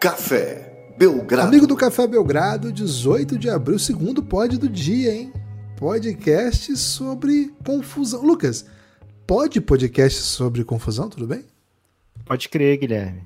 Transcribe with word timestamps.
Café 0.00 0.94
Belgrado. 0.96 1.48
Amigo 1.48 1.66
do 1.66 1.76
Café 1.76 2.06
Belgrado, 2.06 2.72
18 2.72 3.38
de 3.38 3.50
abril, 3.50 3.78
segundo 3.78 4.22
pod 4.22 4.56
do 4.56 4.66
dia, 4.66 5.14
hein? 5.14 5.30
Podcast 5.76 6.74
sobre 6.78 7.52
confusão. 7.62 8.22
Lucas, 8.22 8.64
pode 9.26 9.60
podcast 9.60 10.22
sobre 10.22 10.64
confusão, 10.64 11.10
tudo 11.10 11.26
bem? 11.26 11.44
Pode 12.24 12.48
crer, 12.48 12.78
Guilherme. 12.78 13.24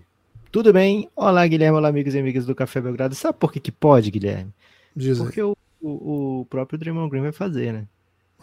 Tudo 0.50 0.72
bem? 0.72 1.08
Olá, 1.14 1.46
Guilherme. 1.46 1.78
Olá, 1.78 1.90
amigos 1.90 2.12
e 2.12 2.18
amigas 2.18 2.44
do 2.44 2.56
Café 2.56 2.80
Belgrado. 2.80 3.14
Sabe 3.14 3.38
por 3.38 3.52
que, 3.52 3.60
que 3.60 3.70
pode, 3.70 4.10
Guilherme? 4.10 4.52
Diz. 4.96 5.18
Porque 5.18 5.40
o, 5.40 5.56
o, 5.80 6.40
o 6.40 6.46
próprio 6.46 6.76
Draymond 6.76 7.08
Green 7.08 7.22
vai 7.22 7.32
fazer, 7.32 7.72
né? 7.72 7.86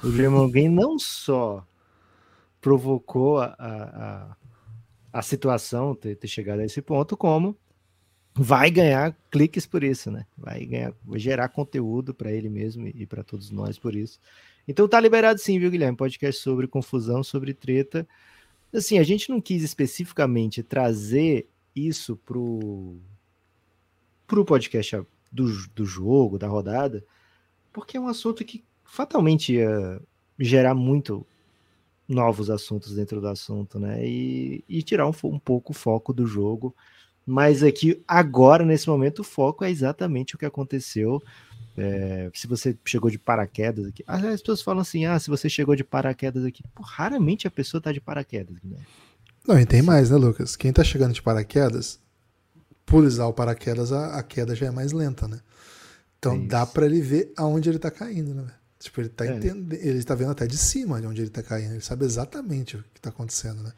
O 0.02 0.08
Draymond 0.08 0.54
Green 0.54 0.70
não 0.70 0.98
só 0.98 1.68
provocou 2.62 3.40
a, 3.40 3.56
a, 3.60 4.36
a 5.12 5.22
situação 5.22 5.94
ter, 5.94 6.16
ter 6.16 6.30
chegado 6.30 6.60
a 6.60 6.66
esse 6.66 6.82
ponto, 6.82 7.18
como 7.18 7.58
vai 8.34 8.72
ganhar 8.72 9.16
cliques 9.30 9.66
por 9.66 9.84
isso, 9.84 10.10
né? 10.10 10.26
Vai 10.38 10.66
ganhar, 10.66 10.94
vai 11.04 11.20
gerar 11.20 11.50
conteúdo 11.50 12.14
para 12.14 12.32
ele 12.32 12.50
mesmo 12.50 12.88
e 12.88 13.06
para 13.06 13.24
todos 13.24 13.52
nós 13.52 13.78
por 13.78 13.96
isso. 13.96 14.20
Então 14.68 14.88
tá 14.88 15.00
liberado 15.00 15.40
sim, 15.40 15.60
viu, 15.60 15.72
Guilherme? 15.72 15.98
Podcast 15.98 16.42
sobre 16.42 16.68
confusão, 16.68 17.24
sobre 17.24 17.54
treta. 17.54 18.08
Assim, 18.74 19.00
a 19.00 19.04
gente 19.04 19.30
não 19.30 19.42
quis 19.42 19.64
especificamente 19.64 20.64
trazer 20.64 21.48
isso 21.76 22.16
pro 22.18 22.98
pro 24.26 24.46
podcast 24.46 25.02
do, 25.30 25.68
do 25.76 25.86
jogo, 25.86 26.38
da 26.38 26.48
rodada, 26.48 27.04
porque 27.74 27.98
é 27.98 28.00
um 28.00 28.08
assunto 28.08 28.46
que 28.46 28.64
fatalmente 28.86 29.54
ia 29.54 30.02
gerar 30.40 30.74
muito 30.74 31.26
novos 32.08 32.50
assuntos 32.50 32.96
dentro 32.96 33.20
do 33.20 33.28
assunto, 33.28 33.78
né? 33.78 34.06
E, 34.06 34.64
e 34.70 34.82
tirar 34.84 35.08
um, 35.08 35.14
um 35.24 35.40
pouco 35.40 35.72
o 35.72 35.76
foco 35.76 36.14
do 36.14 36.26
jogo. 36.26 36.76
Mas 37.26 37.64
aqui, 37.64 38.02
agora, 38.08 38.66
nesse 38.66 38.88
momento, 38.90 39.20
o 39.20 39.24
foco 39.24 39.64
é 39.64 39.70
exatamente 39.70 40.36
o 40.36 40.38
que 40.38 40.46
aconteceu. 40.46 41.22
É, 41.78 42.30
se 42.34 42.48
você 42.48 42.78
chegou 42.86 43.10
de 43.10 43.18
paraquedas 43.20 43.86
aqui. 43.86 44.04
As 44.08 44.42
pessoas 44.42 44.62
falam 44.62 44.82
assim: 44.82 45.06
ah, 45.06 45.20
se 45.20 45.30
você 45.30 45.50
chegou 45.50 45.76
de 45.76 45.84
paraquedas 45.84 46.46
aqui. 46.46 46.64
Pô, 46.76 46.84
raramente 46.84 47.48
a 47.48 47.52
pessoa 47.52 47.82
tá 47.82 47.92
de 47.92 48.02
paraquedas, 48.02 48.58
né? 48.64 48.78
Não, 49.48 49.60
e 49.60 49.66
tem 49.66 49.82
mais, 49.82 50.10
né, 50.10 50.18
Lucas? 50.18 50.56
Quem 50.56 50.72
tá 50.72 50.84
chegando 50.84 51.14
de 51.14 51.22
paraquedas, 51.22 52.00
por 52.86 53.04
usar 53.04 53.28
o 53.28 53.34
paraquedas, 53.34 53.92
a, 53.92 54.18
a 54.18 54.24
queda 54.24 54.56
já 54.56 54.68
é 54.68 54.72
mais 54.72 54.92
lenta, 54.92 55.28
né? 55.28 55.40
Então 56.20 56.36
É 56.36 56.48
dá 56.48 56.66
para 56.66 56.86
ele 56.86 57.02
ver 57.02 57.34
aonde 57.38 57.70
ele 57.70 57.80
tá 57.80 57.92
caindo, 57.92 58.34
né? 58.36 58.48
Tipo, 58.80 59.02
ele 59.02 59.10
tá 59.10 59.26
É. 59.26 59.30
entendendo, 59.30 59.74
ele 59.74 60.04
tá 60.04 60.16
vendo 60.16 60.32
até 60.32 60.48
de 60.48 60.58
cima 60.58 61.00
de 61.02 61.08
onde 61.08 61.22
ele 61.22 61.30
tá 61.30 61.44
caindo, 61.44 61.74
ele 61.74 61.82
sabe 61.82 62.06
exatamente 62.06 62.78
o 62.78 62.84
que 62.94 63.02
tá 63.02 63.10
acontecendo, 63.10 63.64
né? 63.64 63.74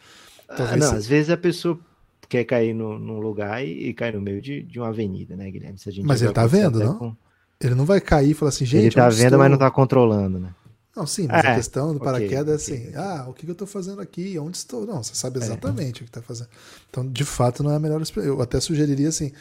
Ah, 0.47 0.75
não, 0.77 0.89
se- 0.89 0.95
às 0.95 1.07
vezes 1.07 1.29
a 1.29 1.37
pessoa 1.37 1.79
quer 2.27 2.43
cair 2.45 2.73
no, 2.73 2.97
num 2.99 3.19
lugar 3.19 3.63
e, 3.65 3.89
e 3.89 3.93
cai 3.93 4.11
no 4.11 4.21
meio 4.21 4.41
de, 4.41 4.63
de 4.63 4.79
uma 4.79 4.89
avenida, 4.89 5.35
né, 5.35 5.49
Guilherme? 5.51 5.77
Mas 6.03 6.21
ele 6.21 6.33
tá 6.33 6.45
vendo, 6.45 6.79
não? 6.79 6.97
com- 6.97 7.15
Ele 7.61 7.75
não 7.75 7.85
vai 7.85 8.01
cair 8.01 8.31
e 8.31 8.33
falar 8.33 8.49
assim, 8.49 8.65
gente, 8.65 8.83
Ele 8.85 8.91
tá 8.91 9.09
vendo, 9.09 9.23
estou? 9.25 9.39
mas 9.39 9.51
não 9.51 9.57
tá 9.57 9.71
controlando, 9.71 10.39
né? 10.39 10.53
Não, 10.95 11.07
sim, 11.07 11.27
mas 11.27 11.43
a 11.43 11.49
É, 11.49 11.55
questão 11.55 11.87
do 11.91 11.95
ok, 11.95 12.05
paraquedas 12.05 12.69
é 12.69 12.75
assim, 12.75 12.95
ah, 12.95 13.25
o 13.27 13.33
que 13.33 13.49
eu 13.49 13.55
tô 13.55 13.65
fazendo 13.65 13.99
aqui? 13.99 14.37
Onde 14.37 14.57
estou? 14.57 14.85
Não, 14.85 15.01
você 15.01 15.15
sabe 15.15 15.39
exatamente 15.39 16.03
o 16.03 16.05
que 16.05 16.11
tá 16.11 16.21
fazendo. 16.21 16.49
Então, 16.89 17.09
de 17.09 17.25
fato, 17.25 17.63
não 17.63 17.71
é 17.71 17.75
a 17.75 17.79
melhor. 17.79 18.01
Eu 18.17 18.41
até 18.41 18.59
sugeriria 18.59 19.09
assim, 19.09 19.31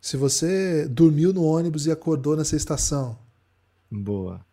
se 0.00 0.16
você 0.16 0.86
dormiu 0.88 1.32
no 1.32 1.42
ônibus 1.44 1.86
e 1.86 1.90
acordou 1.90 2.36
nessa 2.36 2.56
estação, 2.56 3.16
Boa. 3.90 4.44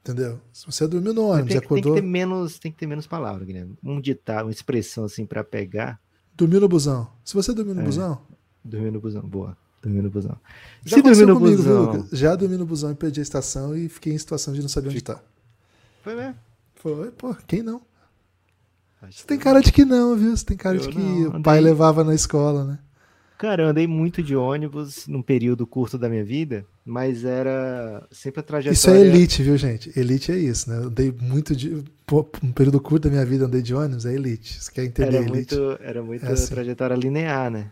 entendeu? 0.00 0.40
Se 0.52 0.66
você 0.66 0.86
dormiu 0.86 1.12
no 1.14 1.26
ônibus 1.28 1.54
e 1.54 1.60
que- 1.60 1.60
tem 1.60 1.60
que 1.60 1.66
acordou, 1.66 1.94
ter 1.94 2.02
menos, 2.02 2.58
tem 2.58 2.72
que 2.72 2.78
ter 2.78 2.86
menos 2.86 3.06
palavras, 3.06 3.46
Guilherme. 3.46 3.76
Um 3.82 4.00
ditado, 4.00 4.46
uma 4.46 4.52
expressão 4.52 5.04
assim 5.04 5.26
pra 5.26 5.44
pegar, 5.44 6.00
dormiu 6.38 6.60
no 6.60 6.68
busão. 6.68 7.06
Se 7.24 7.34
você 7.34 7.52
dormiu 7.52 7.74
no 7.74 7.82
É. 7.82 7.84
busão, 7.84 8.18
dormir 8.64 8.90
no 8.92 9.00
busão. 9.00 9.22
Boa. 9.22 9.56
Dormir 9.82 10.02
no 10.02 10.10
busão. 10.10 10.36
já 10.84 10.96
Se 10.96 11.00
aconteceu 11.00 11.26
no 11.26 11.34
comigo, 11.38 11.62
viu, 11.62 11.76
busão. 11.76 11.92
Lucas? 11.92 12.18
Já 12.18 12.34
dormi 12.34 12.56
no 12.56 12.64
busão 12.66 12.90
e 12.90 12.94
perdi 12.94 13.20
a 13.20 13.22
estação 13.22 13.76
e 13.76 13.88
fiquei 13.88 14.12
em 14.12 14.18
situação 14.18 14.54
de 14.54 14.60
não 14.62 14.68
saber 14.68 14.88
onde 14.88 15.00
tá. 15.02 15.20
Foi 16.02 16.14
mesmo? 16.14 16.34
Foi, 16.76 17.10
pô, 17.10 17.34
quem 17.46 17.62
não? 17.62 17.82
Acho 19.02 19.18
Você 19.20 19.26
tem 19.26 19.38
cara 19.38 19.60
de 19.60 19.70
que 19.72 19.84
não, 19.84 20.16
viu? 20.16 20.36
Você 20.36 20.44
tem 20.44 20.56
cara 20.56 20.76
Eu 20.76 20.80
de 20.80 20.88
que 20.88 20.98
não, 20.98 21.38
o 21.38 21.42
pai 21.42 21.60
levava 21.60 22.02
na 22.02 22.14
escola, 22.14 22.64
né? 22.64 22.78
Cara, 23.38 23.62
eu 23.62 23.68
andei 23.68 23.86
muito 23.86 24.20
de 24.20 24.34
ônibus 24.34 25.06
num 25.06 25.22
período 25.22 25.64
curto 25.64 25.96
da 25.96 26.08
minha 26.08 26.24
vida, 26.24 26.66
mas 26.84 27.24
era 27.24 28.04
sempre 28.10 28.40
a 28.40 28.42
trajetória. 28.42 28.74
Isso 28.74 28.90
é 28.90 29.00
elite, 29.00 29.42
viu, 29.44 29.56
gente? 29.56 29.92
Elite 29.96 30.32
é 30.32 30.36
isso, 30.36 30.68
né? 30.68 30.78
Eu 30.78 30.84
andei 30.88 31.12
muito 31.12 31.54
de. 31.54 31.84
Um 32.42 32.52
período 32.52 32.80
curto 32.80 33.04
da 33.04 33.10
minha 33.10 33.24
vida 33.26 33.44
andei 33.44 33.60
de 33.60 33.74
ônibus, 33.74 34.06
é 34.06 34.14
elite. 34.14 34.62
Você 34.62 34.72
quer 34.72 34.84
entender 34.84 35.08
Era 35.16 35.26
elite? 35.26 35.54
muito, 35.54 35.78
era 35.82 36.02
muito 36.02 36.24
É 36.26 36.32
assim. 36.32 36.54
trajetória 36.54 36.94
linear, 36.94 37.50
né? 37.50 37.70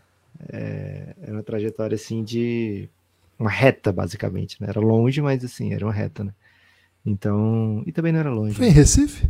É, 0.48 1.14
era 1.22 1.32
uma 1.32 1.42
trajetória 1.42 1.94
assim 1.94 2.22
de 2.22 2.88
uma 3.38 3.50
reta, 3.50 3.92
basicamente, 3.92 4.60
né? 4.60 4.68
Era 4.68 4.80
longe, 4.80 5.22
mas 5.22 5.42
assim, 5.44 5.72
era 5.72 5.86
uma 5.86 5.92
reta, 5.92 6.22
né? 6.24 6.34
Então, 7.04 7.82
e 7.86 7.92
também 7.92 8.12
não 8.12 8.20
era 8.20 8.30
longe. 8.30 8.54
Foi 8.56 8.66
em 8.66 8.70
Recife? 8.70 9.26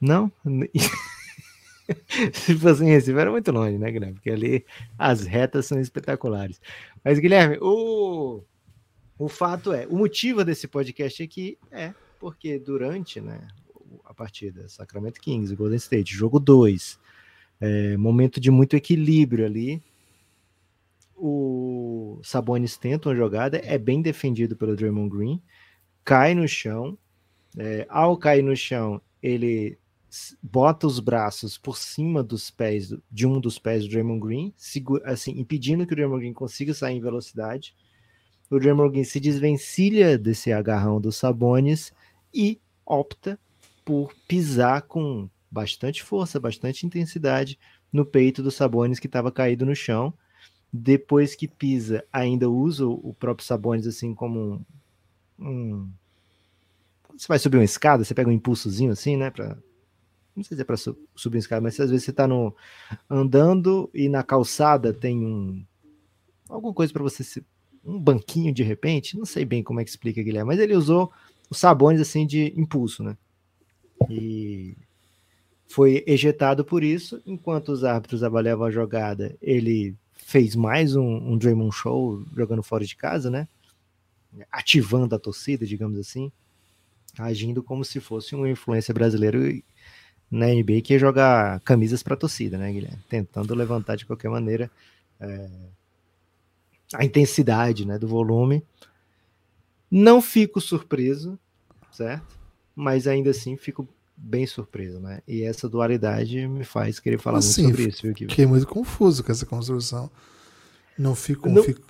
Não? 0.00 0.30
Se 2.32 2.54
fosse 2.56 2.84
em 2.84 2.88
Recife, 2.88 3.16
era 3.18 3.30
muito 3.30 3.50
longe, 3.52 3.78
né, 3.78 3.90
Guilherme? 3.90 4.14
Porque 4.14 4.30
ali 4.30 4.66
as 4.98 5.22
retas 5.24 5.66
são 5.66 5.80
espetaculares. 5.80 6.60
Mas, 7.04 7.18
Guilherme, 7.18 7.58
o, 7.60 8.42
o 9.18 9.28
fato 9.28 9.72
é, 9.72 9.86
o 9.86 9.96
motivo 9.96 10.44
desse 10.44 10.66
podcast 10.66 11.22
aqui 11.22 11.56
é 11.70 11.94
porque 12.18 12.58
durante 12.58 13.20
né, 13.20 13.38
partida. 14.16 14.68
Sacramento 14.68 15.20
Kings 15.20 15.54
Golden 15.54 15.76
State, 15.76 16.14
jogo 16.14 16.40
2, 16.40 16.98
momento 17.98 18.40
de 18.40 18.50
muito 18.50 18.74
equilíbrio 18.74 19.46
ali, 19.46 19.82
o 21.16 22.20
Sabonis 22.22 22.76
tenta 22.76 23.08
uma 23.08 23.16
jogada, 23.16 23.60
é 23.64 23.78
bem 23.78 24.02
defendido 24.02 24.54
pelo 24.56 24.76
Draymond 24.76 25.16
Green, 25.16 25.42
cai 26.04 26.34
no 26.34 26.46
chão, 26.46 26.98
é, 27.56 27.86
ao 27.88 28.16
cair 28.18 28.42
no 28.42 28.54
chão, 28.54 29.00
ele 29.22 29.78
bota 30.42 30.86
os 30.86 31.00
braços 31.00 31.58
por 31.58 31.76
cima 31.76 32.22
dos 32.22 32.50
pés 32.50 32.88
do- 32.90 33.02
de 33.10 33.26
um 33.26 33.40
dos 33.40 33.58
pés 33.58 33.84
do 33.84 33.90
Draymond 33.90 34.20
Green, 34.20 34.54
assim, 35.04 35.32
impedindo 35.38 35.86
que 35.86 35.92
o 35.92 35.96
Draymond 35.96 36.20
Green 36.20 36.32
consiga 36.32 36.72
sair 36.74 36.96
em 36.96 37.00
velocidade. 37.00 37.74
O 38.50 38.58
Draymond 38.58 38.92
Green 38.92 39.04
se 39.04 39.18
desvencilha 39.18 40.16
desse 40.16 40.52
agarrão 40.52 41.00
dos 41.00 41.16
Sabonis 41.16 41.92
e 42.32 42.60
opta 42.84 43.38
por 43.86 44.12
pisar 44.26 44.82
com 44.82 45.30
bastante 45.48 46.02
força, 46.02 46.40
bastante 46.40 46.84
intensidade 46.84 47.56
no 47.92 48.04
peito 48.04 48.42
do 48.42 48.50
Sabonis 48.50 48.98
que 48.98 49.06
estava 49.06 49.30
caído 49.30 49.64
no 49.64 49.76
chão. 49.76 50.12
Depois 50.72 51.36
que 51.36 51.46
pisa, 51.46 52.04
ainda 52.12 52.50
usa 52.50 52.84
o 52.84 53.10
o 53.10 53.14
próprio 53.14 53.46
Sabonis 53.46 53.86
assim 53.86 54.12
como 54.12 54.64
um, 55.38 55.48
um 55.48 55.90
você 57.16 57.28
vai 57.28 57.38
subir 57.38 57.58
uma 57.58 57.64
escada, 57.64 58.04
você 58.04 58.12
pega 58.12 58.28
um 58.28 58.32
impulsozinho 58.32 58.90
assim, 58.90 59.16
né? 59.16 59.30
Pra, 59.30 59.56
não 60.34 60.42
sei 60.42 60.56
se 60.56 60.62
é 60.62 60.64
para 60.64 60.76
subir 60.76 61.36
uma 61.36 61.38
escada, 61.38 61.62
mas 61.62 61.78
às 61.78 61.88
vezes 61.88 62.04
você 62.04 62.12
tá 62.12 62.26
no, 62.26 62.54
andando 63.08 63.88
e 63.94 64.08
na 64.08 64.24
calçada 64.24 64.92
tem 64.92 65.24
um. 65.24 65.64
alguma 66.48 66.74
coisa 66.74 66.92
para 66.92 67.04
você 67.04 67.22
se. 67.22 67.46
um 67.84 68.00
banquinho 68.00 68.52
de 68.52 68.64
repente, 68.64 69.16
não 69.16 69.24
sei 69.24 69.44
bem 69.44 69.62
como 69.62 69.80
é 69.80 69.84
que 69.84 69.90
explica, 69.90 70.22
Guilherme, 70.22 70.48
mas 70.48 70.58
ele 70.58 70.74
usou 70.74 71.10
os 71.48 71.58
sabones 71.58 72.00
assim 72.00 72.26
de 72.26 72.52
impulso, 72.56 73.04
né? 73.04 73.16
E 74.10 74.76
foi 75.68 76.04
ejetado 76.06 76.64
por 76.64 76.82
isso, 76.82 77.22
enquanto 77.26 77.70
os 77.70 77.84
árbitros 77.84 78.22
avaliavam 78.22 78.66
a 78.66 78.70
jogada, 78.70 79.36
ele 79.40 79.94
fez 80.14 80.54
mais 80.54 80.96
um, 80.96 81.32
um 81.32 81.38
Draymond 81.38 81.74
Show 81.74 82.24
jogando 82.34 82.62
fora 82.62 82.84
de 82.84 82.96
casa, 82.96 83.30
né? 83.30 83.48
Ativando 84.50 85.14
a 85.14 85.18
torcida, 85.18 85.66
digamos 85.66 85.98
assim 85.98 86.30
agindo 87.18 87.62
como 87.62 87.84
se 87.84 88.00
fosse 88.00 88.34
um 88.34 88.46
influência 88.46 88.92
brasileiro 88.92 89.62
na 90.30 90.46
NBA 90.46 90.82
que 90.82 90.92
ia 90.92 90.98
jogar 90.98 91.60
camisas 91.60 92.02
para 92.02 92.14
a 92.14 92.18
torcida, 92.18 92.58
né, 92.58 92.72
Guilherme? 92.72 92.98
Tentando 93.08 93.54
levantar 93.54 93.96
de 93.96 94.04
qualquer 94.04 94.28
maneira 94.28 94.70
é, 95.20 95.48
a 96.94 97.04
intensidade 97.04 97.86
né, 97.86 97.98
do 97.98 98.08
volume. 98.08 98.62
Não 99.90 100.20
fico 100.20 100.60
surpreso, 100.60 101.38
certo? 101.92 102.35
Mas 102.76 103.06
ainda 103.06 103.30
assim 103.30 103.56
fico 103.56 103.88
bem 104.14 104.46
surpreso, 104.46 105.00
né? 105.00 105.22
E 105.26 105.42
essa 105.42 105.68
dualidade 105.68 106.46
me 106.46 106.62
faz 106.62 107.00
querer 107.00 107.18
falar 107.18 107.38
Assim, 107.38 107.62
muito 107.62 107.76
sobre 107.76 107.88
isso, 107.90 108.02
viu? 108.02 108.14
Fiquei 108.28 108.44
muito 108.46 108.66
confuso 108.66 109.24
com 109.24 109.32
essa 109.32 109.46
construção. 109.46 110.10
Não 110.98 111.14
fico, 111.14 111.48
Não- 111.48 111.62
fico, 111.62 111.82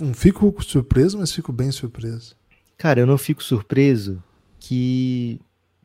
não 0.00 0.14
fico 0.14 0.62
surpreso, 0.64 1.18
mas 1.18 1.32
fico 1.32 1.52
bem 1.52 1.70
surpreso. 1.70 2.36
Cara, 2.76 3.00
eu 3.00 3.06
não 3.06 3.18
fico 3.18 3.42
surpreso 3.42 4.22
que 4.60 5.40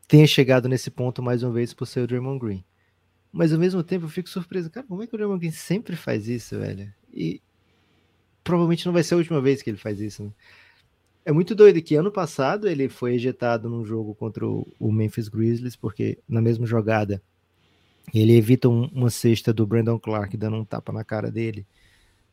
tenha 0.07 0.25
chegado 0.27 0.69
nesse 0.69 0.91
ponto 0.91 1.21
mais 1.21 1.41
uma 1.43 1.51
vez 1.51 1.73
por 1.73 1.85
ser 1.87 2.01
o 2.01 2.07
Draymond 2.07 2.39
Green. 2.39 2.63
Mas 3.31 3.51
ao 3.51 3.59
mesmo 3.59 3.83
tempo 3.83 4.05
eu 4.05 4.09
fico 4.09 4.29
surpreso. 4.29 4.69
Cara, 4.69 4.85
como 4.85 5.01
é 5.01 5.07
que 5.07 5.15
o 5.15 5.17
Draymond 5.17 5.39
Green 5.39 5.51
sempre 5.51 5.95
faz 5.95 6.27
isso, 6.27 6.57
velho? 6.59 6.91
E 7.11 7.41
provavelmente 8.43 8.85
não 8.85 8.93
vai 8.93 9.03
ser 9.03 9.15
a 9.15 9.17
última 9.17 9.41
vez 9.41 9.61
que 9.61 9.69
ele 9.69 9.77
faz 9.77 9.99
isso, 9.99 10.23
né? 10.23 10.31
É 11.25 11.31
muito 11.31 11.55
doido 11.55 11.81
que 11.81 11.95
ano 11.95 12.11
passado 12.11 12.67
ele 12.67 12.89
foi 12.89 13.15
ejetado 13.15 13.69
num 13.69 13.85
jogo 13.85 14.13
contra 14.13 14.45
o 14.45 14.91
Memphis 14.91 15.29
Grizzlies, 15.29 15.75
porque 15.75 16.17
na 16.27 16.41
mesma 16.41 16.65
jogada 16.65 17.21
ele 18.13 18.35
evita 18.35 18.67
um- 18.67 18.87
uma 18.87 19.09
cesta 19.09 19.53
do 19.53 19.65
Brandon 19.65 19.97
Clark 19.99 20.35
dando 20.35 20.57
um 20.57 20.65
tapa 20.65 20.91
na 20.91 21.03
cara 21.03 21.31
dele. 21.31 21.65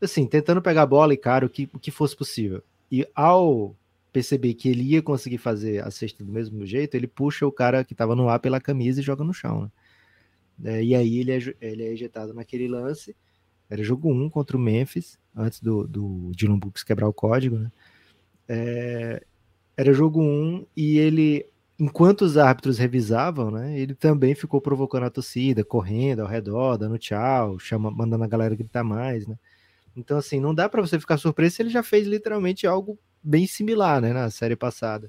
assim, 0.02 0.26
tentando 0.26 0.62
pegar 0.62 0.82
a 0.82 0.86
bola 0.86 1.12
e 1.12 1.16
cara 1.18 1.44
o 1.44 1.48
que, 1.50 1.68
o 1.74 1.78
que 1.78 1.90
fosse 1.90 2.16
possível. 2.16 2.62
E 2.90 3.06
ao 3.14 3.76
perceber 4.10 4.54
que 4.54 4.66
ele 4.68 4.82
ia 4.82 5.02
conseguir 5.02 5.36
fazer 5.36 5.84
a 5.84 5.90
cesta 5.90 6.24
do 6.24 6.32
mesmo 6.32 6.64
jeito, 6.64 6.94
ele 6.94 7.06
puxa 7.06 7.46
o 7.46 7.52
cara 7.52 7.84
que 7.84 7.92
estava 7.92 8.16
no 8.16 8.26
ar 8.28 8.40
pela 8.40 8.58
camisa 8.60 9.00
e 9.00 9.04
joga 9.04 9.22
no 9.22 9.34
chão. 9.34 9.70
Né? 10.58 10.78
É, 10.78 10.82
e 10.84 10.94
aí 10.94 11.18
ele 11.18 11.32
é, 11.32 11.38
ele 11.60 11.82
é 11.84 11.92
ejetado 11.92 12.32
naquele 12.32 12.66
lance. 12.66 13.14
Era 13.68 13.82
jogo 13.84 14.10
1 14.10 14.24
um 14.24 14.30
contra 14.30 14.56
o 14.56 14.60
Memphis, 14.60 15.18
antes 15.36 15.60
do, 15.60 15.86
do 15.86 16.32
Dylan 16.34 16.58
quebrar 16.86 17.06
o 17.08 17.12
código. 17.12 17.58
Né? 17.58 17.70
É, 18.52 19.22
era 19.76 19.92
jogo 19.92 20.20
1 20.20 20.24
um, 20.24 20.66
e 20.76 20.98
ele, 20.98 21.46
enquanto 21.78 22.22
os 22.22 22.36
árbitros 22.36 22.78
revisavam, 22.78 23.48
né, 23.48 23.78
ele 23.78 23.94
também 23.94 24.34
ficou 24.34 24.60
provocando 24.60 25.04
a 25.04 25.10
torcida, 25.10 25.62
correndo 25.62 26.22
ao 26.22 26.26
redor, 26.26 26.76
dando 26.76 26.98
tchau, 26.98 27.60
chama, 27.60 27.92
mandando 27.92 28.24
a 28.24 28.26
galera 28.26 28.56
gritar 28.56 28.82
mais. 28.82 29.24
Né? 29.24 29.38
Então, 29.96 30.18
assim, 30.18 30.40
não 30.40 30.52
dá 30.52 30.68
para 30.68 30.82
você 30.82 30.98
ficar 30.98 31.16
surpreso 31.16 31.54
se 31.54 31.62
ele 31.62 31.70
já 31.70 31.80
fez 31.80 32.08
literalmente 32.08 32.66
algo 32.66 32.98
bem 33.22 33.46
similar, 33.46 34.00
né, 34.00 34.12
na 34.12 34.28
série 34.30 34.56
passada. 34.56 35.08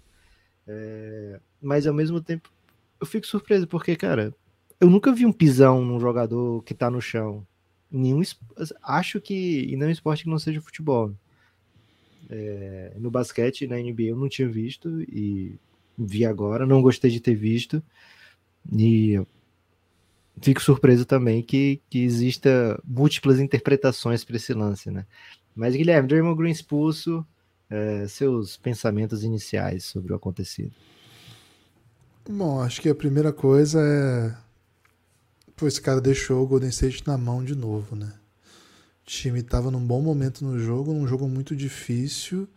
É, 0.68 1.40
mas 1.60 1.88
ao 1.88 1.96
mesmo 1.96 2.22
tempo, 2.22 2.52
eu 3.00 3.08
fico 3.08 3.26
surpreso, 3.26 3.66
porque, 3.66 3.96
cara, 3.96 4.36
eu 4.80 4.88
nunca 4.88 5.12
vi 5.12 5.26
um 5.26 5.34
pisão 5.34 5.84
num 5.84 6.00
jogador 6.00 6.62
que 6.64 6.76
tá 6.76 6.92
no 6.92 7.02
chão. 7.02 7.44
Nenhum, 7.90 8.22
acho 8.84 9.20
que, 9.20 9.66
e 9.68 9.76
não 9.76 9.90
esporte 9.90 10.26
que 10.26 10.30
não 10.30 10.38
seja 10.38 10.62
futebol. 10.62 11.12
É, 12.31 12.94
no 12.98 13.12
basquete, 13.12 13.68
na 13.68 13.75
NBA, 13.75 14.04
eu 14.04 14.16
não 14.16 14.30
tinha 14.30 14.48
visto 14.48 15.01
e 15.01 15.54
vi 15.98 16.25
agora, 16.25 16.66
não 16.66 16.81
gostei 16.81 17.12
de 17.12 17.19
ter 17.19 17.36
visto. 17.36 17.83
E 18.72 19.22
fico 20.42 20.62
surpreso 20.62 21.06
também 21.06 21.44
que, 21.44 21.81
que 21.89 22.00
exista 22.00 22.81
múltiplas 22.86 23.39
interpretações 23.39 24.24
para 24.24 24.38
esse 24.38 24.54
lance, 24.54 24.89
né? 24.89 25.06
Mas, 25.56 25.75
Guilherme, 25.75 26.07
Draymond 26.07 26.38
Green 26.38 26.51
expulso, 26.51 27.25
é, 27.69 28.07
seus 28.07 28.56
pensamentos 28.57 29.24
iniciais 29.24 29.84
sobre 29.84 30.13
o 30.13 30.16
acontecido. 30.16 30.72
Bom, 32.30 32.62
acho 32.62 32.81
que 32.81 32.89
a 32.89 32.95
primeira 32.95 33.34
coisa 33.34 33.81
é. 33.81 34.36
Pô, 35.56 35.68
esse 35.68 35.81
cara 35.81 36.00
deixou 36.00 36.44
o 36.44 36.48
Golden 36.48 36.69
State 36.69 37.06
na 37.06 37.18
mão 37.18 37.44
de 37.44 37.56
novo, 37.56 37.95
né? 37.95 38.13
Time 39.06 39.39
estava 39.39 39.71
num 39.71 39.86
bom 39.86 40.01
momento 40.01 40.45
no 40.45 40.59
jogo, 40.59 40.94
num 40.94 41.07
jogo 41.07 41.27
muito 41.27 41.56
difícil. 41.56 42.48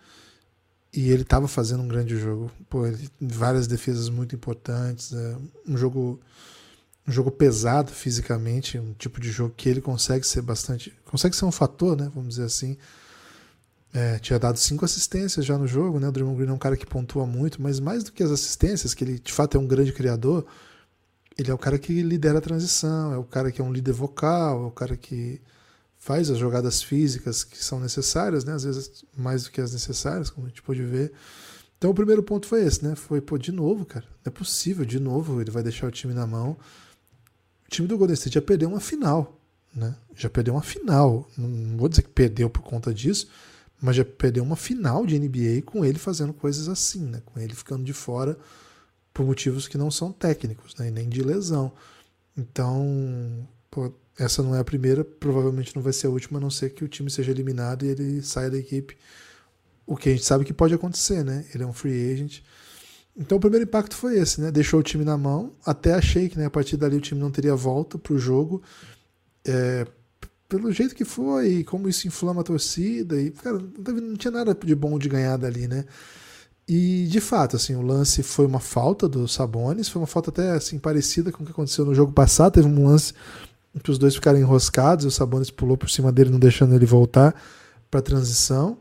E 0.92 1.10
ele 1.10 1.22
estava 1.22 1.48
fazendo 1.48 1.82
um 1.82 1.88
grande 1.88 2.16
jogo. 2.16 2.50
Pô, 2.70 2.86
ele, 2.86 3.08
várias 3.20 3.66
defesas 3.66 4.08
muito 4.08 4.34
importantes. 4.34 5.12
É, 5.12 5.36
um 5.66 5.76
jogo 5.76 6.20
um 7.06 7.12
jogo 7.12 7.30
pesado 7.30 7.92
fisicamente, 7.92 8.78
um 8.78 8.94
tipo 8.94 9.20
de 9.20 9.30
jogo 9.30 9.52
que 9.54 9.68
ele 9.68 9.80
consegue 9.80 10.26
ser 10.26 10.40
bastante. 10.40 10.92
consegue 11.04 11.36
ser 11.36 11.44
um 11.44 11.52
fator, 11.52 11.96
né? 11.96 12.10
Vamos 12.14 12.30
dizer 12.30 12.44
assim. 12.44 12.76
É, 13.92 14.18
tinha 14.18 14.38
dado 14.38 14.58
cinco 14.58 14.84
assistências 14.84 15.44
já 15.44 15.56
no 15.56 15.68
jogo, 15.68 16.00
né? 16.00 16.08
O 16.08 16.12
Draymond 16.12 16.36
Green 16.36 16.50
é 16.50 16.52
um 16.52 16.58
cara 16.58 16.76
que 16.76 16.86
pontua 16.86 17.26
muito, 17.26 17.62
mas 17.62 17.78
mais 17.78 18.02
do 18.02 18.10
que 18.10 18.22
as 18.22 18.30
assistências, 18.30 18.92
que 18.92 19.04
ele 19.04 19.18
de 19.20 19.32
fato 19.32 19.56
é 19.56 19.60
um 19.60 19.66
grande 19.66 19.92
criador, 19.92 20.44
ele 21.38 21.50
é 21.50 21.54
o 21.54 21.58
cara 21.58 21.78
que 21.78 22.02
lidera 22.02 22.38
a 22.38 22.40
transição, 22.40 23.12
é 23.12 23.18
o 23.18 23.24
cara 23.24 23.52
que 23.52 23.60
é 23.60 23.64
um 23.64 23.72
líder 23.72 23.92
vocal, 23.92 24.64
é 24.64 24.66
o 24.66 24.70
cara 24.70 24.96
que 24.96 25.40
faz 26.04 26.30
as 26.30 26.36
jogadas 26.36 26.82
físicas 26.82 27.42
que 27.42 27.56
são 27.64 27.80
necessárias, 27.80 28.44
né? 28.44 28.52
Às 28.52 28.64
vezes 28.64 29.06
mais 29.16 29.44
do 29.44 29.50
que 29.50 29.58
as 29.58 29.72
necessárias, 29.72 30.28
como 30.28 30.46
a 30.46 30.50
gente 30.50 30.60
pode 30.60 30.82
ver. 30.82 31.10
Então 31.78 31.90
o 31.90 31.94
primeiro 31.94 32.22
ponto 32.22 32.46
foi 32.46 32.62
esse, 32.62 32.84
né? 32.84 32.94
Foi, 32.94 33.22
pô, 33.22 33.38
de 33.38 33.50
novo, 33.50 33.86
cara, 33.86 34.04
não 34.22 34.26
é 34.26 34.30
possível, 34.30 34.84
de 34.84 35.00
novo 35.00 35.40
ele 35.40 35.50
vai 35.50 35.62
deixar 35.62 35.86
o 35.86 35.90
time 35.90 36.12
na 36.12 36.26
mão. 36.26 36.58
O 37.66 37.70
time 37.70 37.88
do 37.88 37.96
Golden 37.96 38.12
State 38.12 38.34
já 38.34 38.42
perdeu 38.42 38.68
uma 38.68 38.80
final, 38.80 39.40
né? 39.74 39.96
Já 40.14 40.28
perdeu 40.28 40.52
uma 40.52 40.62
final. 40.62 41.26
Não 41.38 41.78
vou 41.78 41.88
dizer 41.88 42.02
que 42.02 42.10
perdeu 42.10 42.50
por 42.50 42.60
conta 42.60 42.92
disso, 42.92 43.26
mas 43.80 43.96
já 43.96 44.04
perdeu 44.04 44.44
uma 44.44 44.56
final 44.56 45.06
de 45.06 45.18
NBA 45.18 45.62
com 45.64 45.86
ele 45.86 45.98
fazendo 45.98 46.34
coisas 46.34 46.68
assim, 46.68 47.00
né? 47.06 47.22
Com 47.24 47.40
ele 47.40 47.54
ficando 47.54 47.82
de 47.82 47.94
fora 47.94 48.36
por 49.14 49.24
motivos 49.24 49.66
que 49.66 49.78
não 49.78 49.90
são 49.90 50.12
técnicos, 50.12 50.74
né? 50.74 50.88
E 50.88 50.90
nem 50.90 51.08
de 51.08 51.22
lesão. 51.22 51.72
Então, 52.36 53.48
pô, 53.70 53.90
essa 54.18 54.42
não 54.42 54.54
é 54.54 54.60
a 54.60 54.64
primeira, 54.64 55.04
provavelmente 55.04 55.74
não 55.74 55.82
vai 55.82 55.92
ser 55.92 56.06
a 56.06 56.10
última, 56.10 56.38
a 56.38 56.40
não 56.40 56.50
ser 56.50 56.70
que 56.70 56.84
o 56.84 56.88
time 56.88 57.10
seja 57.10 57.30
eliminado 57.30 57.84
e 57.84 57.88
ele 57.88 58.22
saia 58.22 58.50
da 58.50 58.58
equipe. 58.58 58.96
O 59.86 59.96
que 59.96 60.08
a 60.08 60.12
gente 60.12 60.24
sabe 60.24 60.44
que 60.44 60.52
pode 60.52 60.72
acontecer, 60.72 61.24
né? 61.24 61.44
Ele 61.54 61.64
é 61.64 61.66
um 61.66 61.72
free 61.72 62.12
agent. 62.12 62.40
Então 63.16 63.38
o 63.38 63.40
primeiro 63.40 63.64
impacto 63.64 63.94
foi 63.94 64.18
esse, 64.18 64.40
né? 64.40 64.50
Deixou 64.50 64.80
o 64.80 64.82
time 64.82 65.04
na 65.04 65.18
mão. 65.18 65.52
Até 65.64 65.94
achei 65.94 66.28
que 66.28 66.38
né, 66.38 66.46
a 66.46 66.50
partir 66.50 66.76
dali 66.76 66.96
o 66.96 67.00
time 67.00 67.20
não 67.20 67.30
teria 67.30 67.54
volta 67.54 67.98
para 67.98 68.14
o 68.14 68.18
jogo. 68.18 68.62
É, 69.44 69.86
pelo 70.48 70.70
jeito 70.72 70.94
que 70.94 71.04
foi, 71.04 71.64
como 71.64 71.88
isso 71.88 72.06
inflama 72.06 72.40
a 72.40 72.44
torcida, 72.44 73.20
e, 73.20 73.30
cara, 73.30 73.58
não 73.58 74.16
tinha 74.16 74.30
nada 74.30 74.54
de 74.54 74.74
bom 74.74 74.98
de 74.98 75.08
ganhar 75.08 75.36
dali, 75.36 75.66
né? 75.66 75.84
E 76.66 77.06
de 77.10 77.20
fato, 77.20 77.56
assim, 77.56 77.74
o 77.74 77.82
lance 77.82 78.22
foi 78.22 78.46
uma 78.46 78.60
falta 78.60 79.06
do 79.06 79.28
Sabonis, 79.28 79.88
foi 79.88 80.00
uma 80.00 80.06
falta 80.06 80.30
até 80.30 80.52
assim 80.52 80.78
parecida 80.78 81.30
com 81.30 81.42
o 81.42 81.46
que 81.46 81.52
aconteceu 81.52 81.84
no 81.84 81.94
jogo 81.94 82.12
passado, 82.12 82.54
teve 82.54 82.66
um 82.66 82.86
lance 82.86 83.12
que 83.82 83.90
os 83.90 83.98
dois 83.98 84.14
ficaram 84.14 84.38
enroscados, 84.38 85.04
e 85.04 85.08
o 85.08 85.10
Sabonis 85.10 85.50
pulou 85.50 85.76
por 85.76 85.90
cima 85.90 86.12
dele, 86.12 86.30
não 86.30 86.38
deixando 86.38 86.74
ele 86.74 86.86
voltar 86.86 87.34
para 87.90 88.00
a 88.00 88.02
transição. 88.02 88.78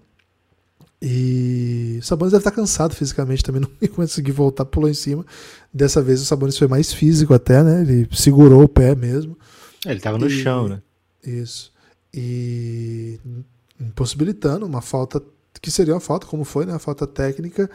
E 1.02 1.98
o 2.00 2.06
Sabonis 2.06 2.32
deve 2.32 2.42
estar 2.42 2.52
cansado 2.52 2.96
fisicamente 2.96 3.44
também, 3.44 3.62
não 3.64 3.70
ia 3.82 3.90
conseguir 3.90 4.32
voltar, 4.32 4.66
pulou 4.66 4.90
em 4.90 4.94
cima. 4.94 5.26
Dessa 5.74 6.02
vez 6.02 6.22
o 6.22 6.26
Sabonis 6.26 6.58
foi 6.58 6.68
mais 6.68 6.94
físico 6.94 7.34
até, 7.34 7.64
né? 7.64 7.82
Ele 7.82 8.08
segurou 8.14 8.64
o 8.64 8.70
pé 8.70 8.96
mesmo. 8.96 9.38
Ele 9.86 9.98
estava 9.98 10.18
no 10.18 10.30
chão, 10.30 10.70
né? 10.70 10.82
Isso. 11.26 11.72
E 12.14 13.20
impossibilitando 13.80 14.66
uma 14.66 14.82
falta 14.82 15.22
que 15.62 15.72
seria 15.72 15.94
uma 15.94 16.00
falta, 16.00 16.28
como 16.28 16.44
foi, 16.44 16.66
né? 16.66 16.74
Uma 16.74 16.80
falta 16.80 17.08
técnica 17.08 17.70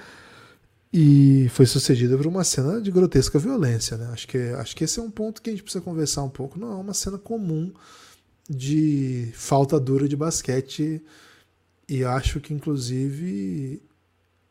e 0.93 1.49
foi 1.51 1.67
sucedida 1.67 2.17
por 2.17 2.27
uma 2.27 2.45
cena 2.45 2.81
de 2.81 2.91
grotesca 2.91 3.39
violência, 3.39 3.97
né? 3.97 4.09
Acho 4.13 4.27
que 4.27 4.39
acho 4.39 4.75
que 4.75 4.85
esse 4.85 4.99
é 4.99 5.03
um 5.03 5.11
ponto 5.11 5.43
que 5.43 5.51
a 5.51 5.53
gente 5.53 5.63
precisa 5.63 5.85
conversar 5.85 6.23
um 6.23 6.31
pouco. 6.31 6.59
Não 6.59 6.73
é 6.73 6.77
uma 6.77 6.95
cena 6.95 7.19
comum 7.19 7.73
de 8.49 9.31
falta 9.35 9.79
dura 9.79 10.09
de 10.09 10.17
basquete 10.17 11.03
e 11.89 12.05
acho 12.05 12.41
que 12.41 12.55
inclusive 12.55 13.83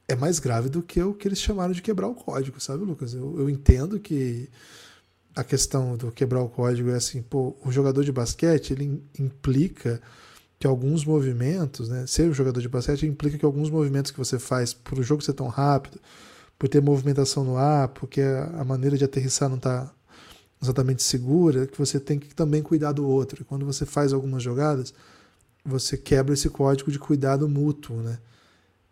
é 0.07 0.15
mais 0.15 0.39
grave 0.39 0.69
do 0.69 0.81
que 0.81 1.01
o 1.01 1.13
que 1.13 1.27
eles 1.27 1.39
chamaram 1.39 1.73
de 1.73 1.81
quebrar 1.81 2.07
o 2.07 2.15
código, 2.15 2.59
sabe, 2.61 2.85
Lucas? 2.85 3.13
Eu, 3.13 3.39
eu 3.39 3.49
entendo 3.49 3.99
que 3.99 4.49
a 5.35 5.44
questão 5.44 5.97
do 5.97 6.11
quebrar 6.11 6.41
o 6.41 6.49
código 6.49 6.89
é 6.89 6.95
assim, 6.95 7.21
pô, 7.21 7.56
o 7.63 7.71
jogador 7.71 8.03
de 8.03 8.11
basquete, 8.11 8.71
ele 8.71 9.03
implica 9.19 10.01
que 10.59 10.66
alguns 10.66 11.06
movimentos, 11.06 11.90
né, 11.90 12.06
ser 12.07 12.30
um 12.30 12.33
jogador 12.33 12.61
de 12.61 12.69
basquete 12.69 13.06
implica 13.06 13.37
que 13.37 13.45
alguns 13.45 13.69
movimentos 13.69 14.11
que 14.11 14.18
você 14.18 14.40
faz 14.40 14.73
por 14.73 14.97
o 14.99 15.04
jogo 15.04 15.21
ser 15.21 15.33
tão 15.33 15.47
rápido, 15.47 15.99
por 16.57 16.68
ter 16.68 16.81
movimentação 16.81 17.44
no 17.44 17.57
ar, 17.57 17.90
porque 17.90 18.21
a 18.21 18.64
maneira 18.64 18.97
de 18.97 19.06
aterrissar 19.06 19.49
não 19.49 19.57
está 19.57 19.92
exatamente 20.61 21.04
segura, 21.04 21.68
que 21.68 21.78
você 21.78 21.99
tem 21.99 22.18
que 22.18 22.33
também 22.33 22.64
cuidar 22.64 22.92
do 22.92 23.07
outro. 23.07 23.42
E 23.42 23.45
quando 23.45 23.66
você 23.66 23.85
faz 23.85 24.11
algumas 24.11 24.42
jogadas, 24.42 24.94
você 25.64 25.97
quebra 25.97 26.33
esse 26.33 26.49
código 26.49 26.92
de 26.92 26.97
cuidado 26.97 27.47
mútuo, 27.47 28.02
né? 28.02 28.18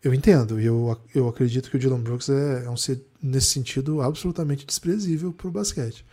Eu 0.03 0.13
entendo, 0.13 0.61
e 0.61 0.65
eu, 0.65 0.95
eu 1.15 1.27
acredito 1.27 1.69
que 1.71 1.77
o 1.77 1.79
Dylan 1.79 1.99
Brooks 1.99 2.29
é, 2.29 2.65
é 2.65 2.69
um 2.69 2.77
ser, 2.77 3.03
nesse 3.19 3.47
sentido, 3.47 4.01
absolutamente 4.01 4.63
desprezível 4.63 5.33
para 5.33 5.47
o 5.47 5.51
basquete. 5.51 6.05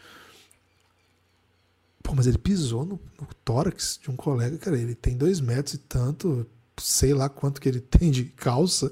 Pô, 2.03 2.15
mas 2.15 2.27
ele 2.27 2.39
pisou 2.39 2.85
no, 2.85 3.01
no 3.21 3.29
tórax 3.45 3.99
de 4.03 4.11
um 4.11 4.17
colega, 4.17 4.59
cara. 4.59 4.79
Ele 4.79 4.95
tem 4.95 5.17
dois 5.17 5.41
metros 5.41 5.75
e 5.75 5.79
tanto, 5.79 6.47
sei 6.79 7.15
lá 7.15 7.29
quanto 7.29 7.61
que 7.61 7.69
ele 7.69 7.81
tem 7.83 8.11
de 8.11 8.25
calça. 8.25 8.91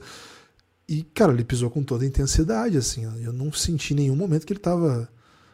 E, 0.88 1.02
cara, 1.02 1.32
ele 1.32 1.44
pisou 1.44 1.70
com 1.70 1.82
toda 1.82 2.04
a 2.04 2.06
intensidade, 2.06 2.76
assim. 2.76 3.04
Eu 3.22 3.32
não 3.32 3.52
senti 3.52 3.94
nenhum 3.94 4.16
momento 4.16 4.46
que 4.46 4.52
ele 4.52 4.60
tava 4.60 5.08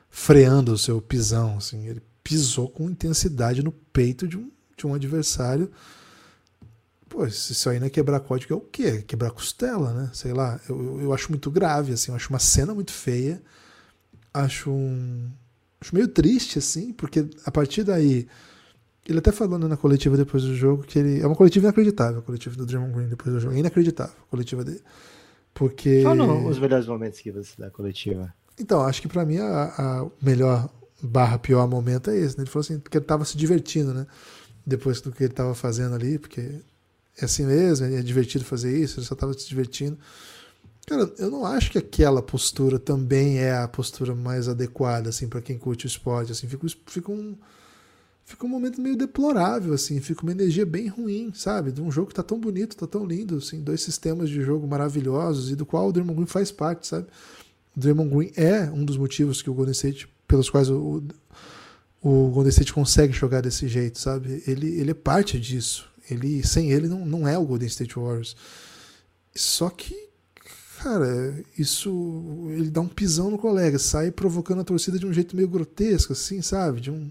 freando 0.09 0.73
o 0.73 0.79
seu 0.79 1.01
pisão, 1.01 1.59
assim. 1.59 1.87
Ele 1.87 2.03
pisou 2.23 2.69
com 2.69 2.91
intensidade 2.91 3.63
no 3.63 3.71
peito 3.71 4.27
de 4.27 4.37
um, 4.37 4.51
de 4.77 4.87
um 4.87 4.95
adversário. 4.95 5.71
Pô, 7.09 7.25
isso 7.27 7.71
aí 7.71 7.79
não 7.79 7.87
é 7.87 7.91
quebrar 7.91 8.21
código, 8.21 8.53
é 8.53 8.57
o 8.57 8.61
quê? 8.61 8.83
É 8.83 9.03
quebrar 9.03 9.31
costela, 9.31 9.93
né? 9.93 10.11
Sei 10.13 10.33
lá. 10.33 10.61
Eu, 10.69 10.83
eu, 10.83 11.01
eu 11.03 11.13
acho 11.13 11.31
muito 11.31 11.51
grave, 11.51 11.93
assim. 11.93 12.11
Eu 12.11 12.17
acho 12.17 12.31
uma 12.31 12.39
cena 12.39 12.75
muito 12.75 12.93
feia. 12.93 13.43
Acho 14.33 14.71
um, 14.71 15.31
acho 15.87 15.95
meio 15.95 16.09
triste, 16.09 16.59
assim, 16.59 16.93
porque 16.93 17.27
a 17.45 17.51
partir 17.51 17.85
daí. 17.85 18.27
Ele 19.09 19.21
até 19.21 19.31
falando 19.31 19.63
né, 19.63 19.69
na 19.69 19.77
coletiva 19.77 20.17
depois 20.17 20.43
do 20.43 20.55
jogo 20.55 20.83
que 20.83 20.99
ele. 20.99 21.21
É 21.21 21.27
uma 21.27 21.37
coletiva 21.37 21.67
inacreditável, 21.67 22.19
a 22.19 22.23
coletiva 22.23 22.57
do 22.57 22.67
Draymond 22.67 22.93
Green 22.93 23.09
depois 23.09 23.33
do 23.33 23.41
jogo. 23.41 23.55
É 23.55 23.59
inacreditável 23.59 24.15
a 24.21 24.31
coletiva 24.31 24.65
dele. 24.65 24.83
Porque. 25.55 26.03
Os 26.49 26.59
melhores 26.59 26.87
momentos 26.87 27.21
que 27.21 27.31
você 27.31 27.53
dá 27.57 27.71
coletiva. 27.71 28.35
Então, 28.59 28.83
acho 28.83 29.01
que 29.01 29.09
para 29.09 29.25
mim 29.25 29.39
a, 29.39 29.65
a, 29.79 30.07
melhor 30.21 30.69
barra 31.01 31.39
pior 31.39 31.69
momento 31.69 32.11
é 32.11 32.17
esse, 32.17 32.37
né? 32.37 32.43
Ele 32.43 32.51
falou 32.51 32.65
assim, 32.65 32.81
porque 32.81 32.99
ele 32.99 33.05
tava 33.05 33.25
se 33.25 33.37
divertindo, 33.37 33.95
né? 33.95 34.07
Depois 34.67 35.01
do 35.01 35.13
que 35.13 35.23
ele 35.23 35.33
tava 35.33 35.55
fazendo 35.55 35.95
ali, 35.95 36.19
porque 36.19 36.41
é 37.21 37.25
assim 37.25 37.47
mesmo, 37.47 37.87
é 37.87 38.03
divertido 38.03 38.45
fazer 38.45 38.77
isso, 38.77 38.99
ele 38.99 39.07
só 39.07 39.15
tava 39.15 39.35
se 39.35 39.49
divertindo. 39.49 39.97
Cara, 40.87 41.13
eu 41.19 41.31
não 41.31 41.45
acho 41.45 41.73
que 41.73 41.79
aquela 41.79 42.23
postura 42.23 42.79
também 42.79 43.39
é 43.39 43.57
a 43.57 43.67
postura 43.67 44.15
mais 44.15 44.49
adequada 44.49 45.09
assim 45.11 45.29
para 45.29 45.43
quem 45.43 45.59
curte 45.59 45.85
o 45.85 45.89
esporte, 45.89 46.31
assim, 46.31 46.47
fica, 46.47 46.65
fica 46.87 47.11
um 47.11 47.37
fica 48.25 48.47
um 48.47 48.49
momento 48.49 48.81
meio 48.81 48.97
deplorável, 48.97 49.73
assim, 49.73 50.01
fica 50.01 50.23
uma 50.23 50.33
energia 50.33 50.67
bem 50.67 50.89
ruim, 50.89 51.33
sabe? 51.35 51.71
De 51.71 51.81
um 51.81 51.91
jogo 51.91 52.09
que 52.09 52.15
tá 52.15 52.23
tão 52.25 52.39
bonito, 52.41 52.77
tá 52.77 52.87
tão 52.87 53.05
lindo, 53.05 53.37
assim, 53.37 53.63
dois 53.63 53.81
sistemas 53.83 54.29
de 54.29 54.43
jogo 54.43 54.67
maravilhosos 54.67 55.51
e 55.51 55.57
do 55.57 55.65
qual 55.65 55.89
o 55.89 55.93
Draymond 55.93 56.17
Green 56.17 56.27
faz 56.27 56.51
parte, 56.51 56.87
sabe? 56.89 57.07
O 57.77 57.81
Draymond 57.81 58.11
Green 58.11 58.33
é 58.37 58.63
um 58.71 58.85
dos 58.85 58.97
motivos 58.97 59.43
que 59.43 59.51
o 59.51 59.55
Golden 59.55 59.73
State, 59.73 60.09
pelos 60.27 60.51
quais 60.51 60.69
o, 60.69 61.05
o 62.03 62.31
Golden 62.31 62.51
State 62.51 62.73
consegue 62.73 63.13
jogar 63.13 63.43
desse 63.43 63.69
jeito, 63.69 63.99
sabe? 63.99 64.43
Ele, 64.47 64.75
ele 64.81 64.91
é 64.91 64.95
parte 64.95 65.39
disso. 65.39 65.89
Ele, 66.11 66.45
sem 66.45 66.73
ele 66.73 66.89
não, 66.89 67.07
não 67.07 67.29
é 67.29 67.39
o 67.39 67.45
Golden 67.45 67.69
State 67.69 67.95
Warriors. 67.97 68.37
Só 69.37 69.71
que 69.71 70.07
cara, 70.83 71.43
isso 71.59 72.47
ele 72.51 72.71
dá 72.71 72.81
um 72.81 72.89
pisão 72.89 73.31
no 73.31 73.39
colega, 73.39 73.79
sai 73.79 74.11
provocando 74.11 74.61
a 74.61 74.65
torcida 74.65 74.99
de 74.99 75.07
um 75.07 75.13
jeito 75.13 75.37
meio 75.37 75.49
grotesco, 75.49 76.13
assim, 76.13 76.43
sabe? 76.43 76.81
De 76.81 76.91
um, 76.91 77.11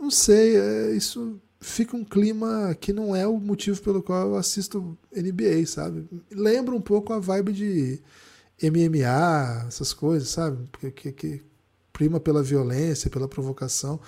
não 0.00 0.10
sei, 0.10 0.56
é, 0.56 0.92
isso 0.92 1.40
fica 1.60 1.96
um 1.96 2.04
clima 2.04 2.74
que 2.80 2.92
não 2.92 3.14
é 3.14 3.26
o 3.26 3.38
motivo 3.38 3.80
pelo 3.82 4.02
qual 4.02 4.28
eu 4.28 4.36
assisto 4.36 4.96
NBA, 5.14 5.66
sabe? 5.66 6.08
Lembra 6.30 6.74
um 6.74 6.80
pouco 6.80 7.12
a 7.12 7.18
vibe 7.18 7.52
de 7.52 8.02
MMA, 8.62 9.66
essas 9.66 9.92
coisas, 9.92 10.28
sabe? 10.28 10.68
Que, 10.78 10.90
que, 10.90 11.12
que 11.12 11.42
prima 11.92 12.20
pela 12.20 12.42
violência, 12.42 13.10
pela 13.10 13.28
provocação. 13.28 14.00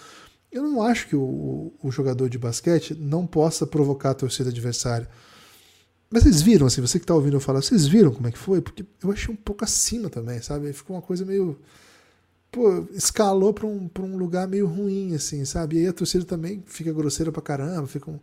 Eu 0.53 0.63
não 0.63 0.83
acho 0.83 1.09
que 1.09 1.17
o, 1.17 1.73
o 1.83 1.91
jogador 1.91 2.29
de 2.29 2.39
basquete 2.39 2.95
não 2.95 3.27
possa 3.27 3.67
provocar 3.67 4.11
a 4.11 4.15
torcida 4.15 4.51
adversária. 4.51 5.09
Mas 6.11 6.23
vocês 6.23 6.41
viram, 6.41 6.67
assim, 6.67 6.81
você 6.81 6.99
que 6.99 7.05
está 7.05 7.15
ouvindo 7.15 7.37
eu 7.37 7.41
falar, 7.41 7.61
vocês 7.61 7.87
viram 7.87 8.11
como 8.13 8.29
é 8.29 8.33
que 8.33 8.39
foi? 8.39 8.63
Porque 8.63 8.85
eu 9.03 9.13
achei 9.13 9.33
um 9.33 9.37
pouco 9.37 9.65
acima 9.65 10.09
também, 10.09 10.41
sabe? 10.41 10.73
Ficou 10.73 10.97
uma 10.97 11.03
coisa 11.03 11.25
meio. 11.25 11.59
Pô, 12.51 12.87
escalou 12.93 13.53
para 13.53 13.67
um, 13.67 13.89
pra 13.89 14.03
um 14.03 14.17
lugar 14.17 14.49
meio 14.49 14.67
ruim, 14.67 15.15
assim, 15.15 15.45
sabe? 15.45 15.77
E 15.77 15.79
aí 15.81 15.87
a 15.89 15.93
torcida 15.93 16.25
também 16.25 16.63
fica 16.67 16.93
grosseira 16.93 17.31
pra 17.31 17.43
caramba, 17.43 17.87
fica 17.87 18.11
um, 18.11 18.19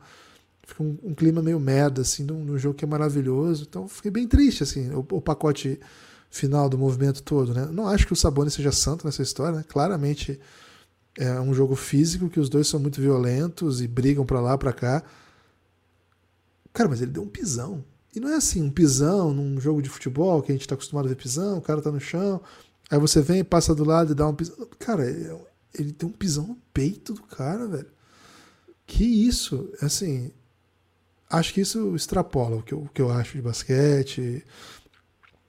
fica 0.66 0.82
um, 0.82 0.98
um 1.04 1.14
clima 1.14 1.44
meio 1.44 1.60
merda, 1.60 2.02
assim, 2.02 2.24
num, 2.24 2.58
jogo 2.58 2.76
que 2.76 2.86
é 2.86 2.88
maravilhoso. 2.88 3.66
Então 3.70 3.88
fiquei 3.88 4.10
bem 4.10 4.28
triste, 4.28 4.64
assim, 4.64 4.90
o, 4.92 5.06
o, 5.12 5.22
pacote 5.22 5.80
final 6.32 6.68
do 6.68 6.78
movimento 6.78 7.22
todo, 7.22 7.54
né? 7.54 7.68
Não 7.72 7.88
acho 7.88 8.08
que 8.08 8.14
o 8.14 8.16
Sabonis 8.16 8.54
seja 8.54 8.72
santo 8.72 9.06
nessa 9.06 9.22
história, 9.22 9.60
né? 9.60 9.66
Claramente 9.68 10.40
é 11.18 11.40
um 11.40 11.54
jogo 11.54 11.76
físico 11.76 12.30
que 12.30 12.40
os 12.40 12.50
dois 12.50 12.68
são 12.68 12.80
muito 12.80 13.00
violentos 13.00 13.82
e 13.82 13.88
brigam 13.88 14.26
para 14.26 14.42
lá, 14.42 14.58
para 14.58 14.74
cá. 14.74 15.04
Cara, 16.76 16.90
mas 16.90 17.02
ele 17.02 17.12
deu 17.12 17.24
um 17.24 17.30
pisão. 17.30 17.86
E 18.14 18.20
não 18.20 18.30
é 18.30 18.36
assim, 18.36 18.62
um 18.62 18.70
pisão 18.70 19.34
num 19.34 19.60
jogo 19.62 19.82
de 19.82 19.90
futebol 19.90 20.42
que 20.42 20.52
a 20.52 20.56
gente 20.56 20.68
tá 20.68 20.76
acostumado 20.76 21.06
a 21.06 21.10
ver 21.10 21.16
pisão, 21.16 21.58
o 21.58 21.62
cara 21.62 21.82
tá 21.82 21.90
no 21.90 22.02
chão, 22.02 22.42
aí 22.92 23.00
você 23.00 23.22
vem, 23.22 23.46
passa 23.46 23.74
do 23.74 23.86
lado 23.86 24.12
e 24.12 24.16
dá 24.16 24.28
um 24.28 24.36
pisão. 24.36 24.68
Cara, 24.78 25.10
é, 25.10 25.40
ele 25.74 25.94
deu 25.94 26.10
um 26.10 26.12
pisão 26.12 26.46
no 26.48 26.58
peito 26.74 27.14
do 27.14 27.24
cara, 27.24 27.66
velho. 27.66 27.88
Que 28.86 29.06
isso? 29.06 29.70
Assim, 29.82 30.34
acho 31.30 31.54
que 31.54 31.62
isso 31.62 31.96
extrapola 31.96 32.58
o 32.58 32.62
que 32.62 32.74
eu, 32.74 32.80
o 32.80 32.90
que 32.90 33.02
eu 33.02 33.10
acho 33.10 33.38
de 33.38 33.42
basquete. 33.42 34.46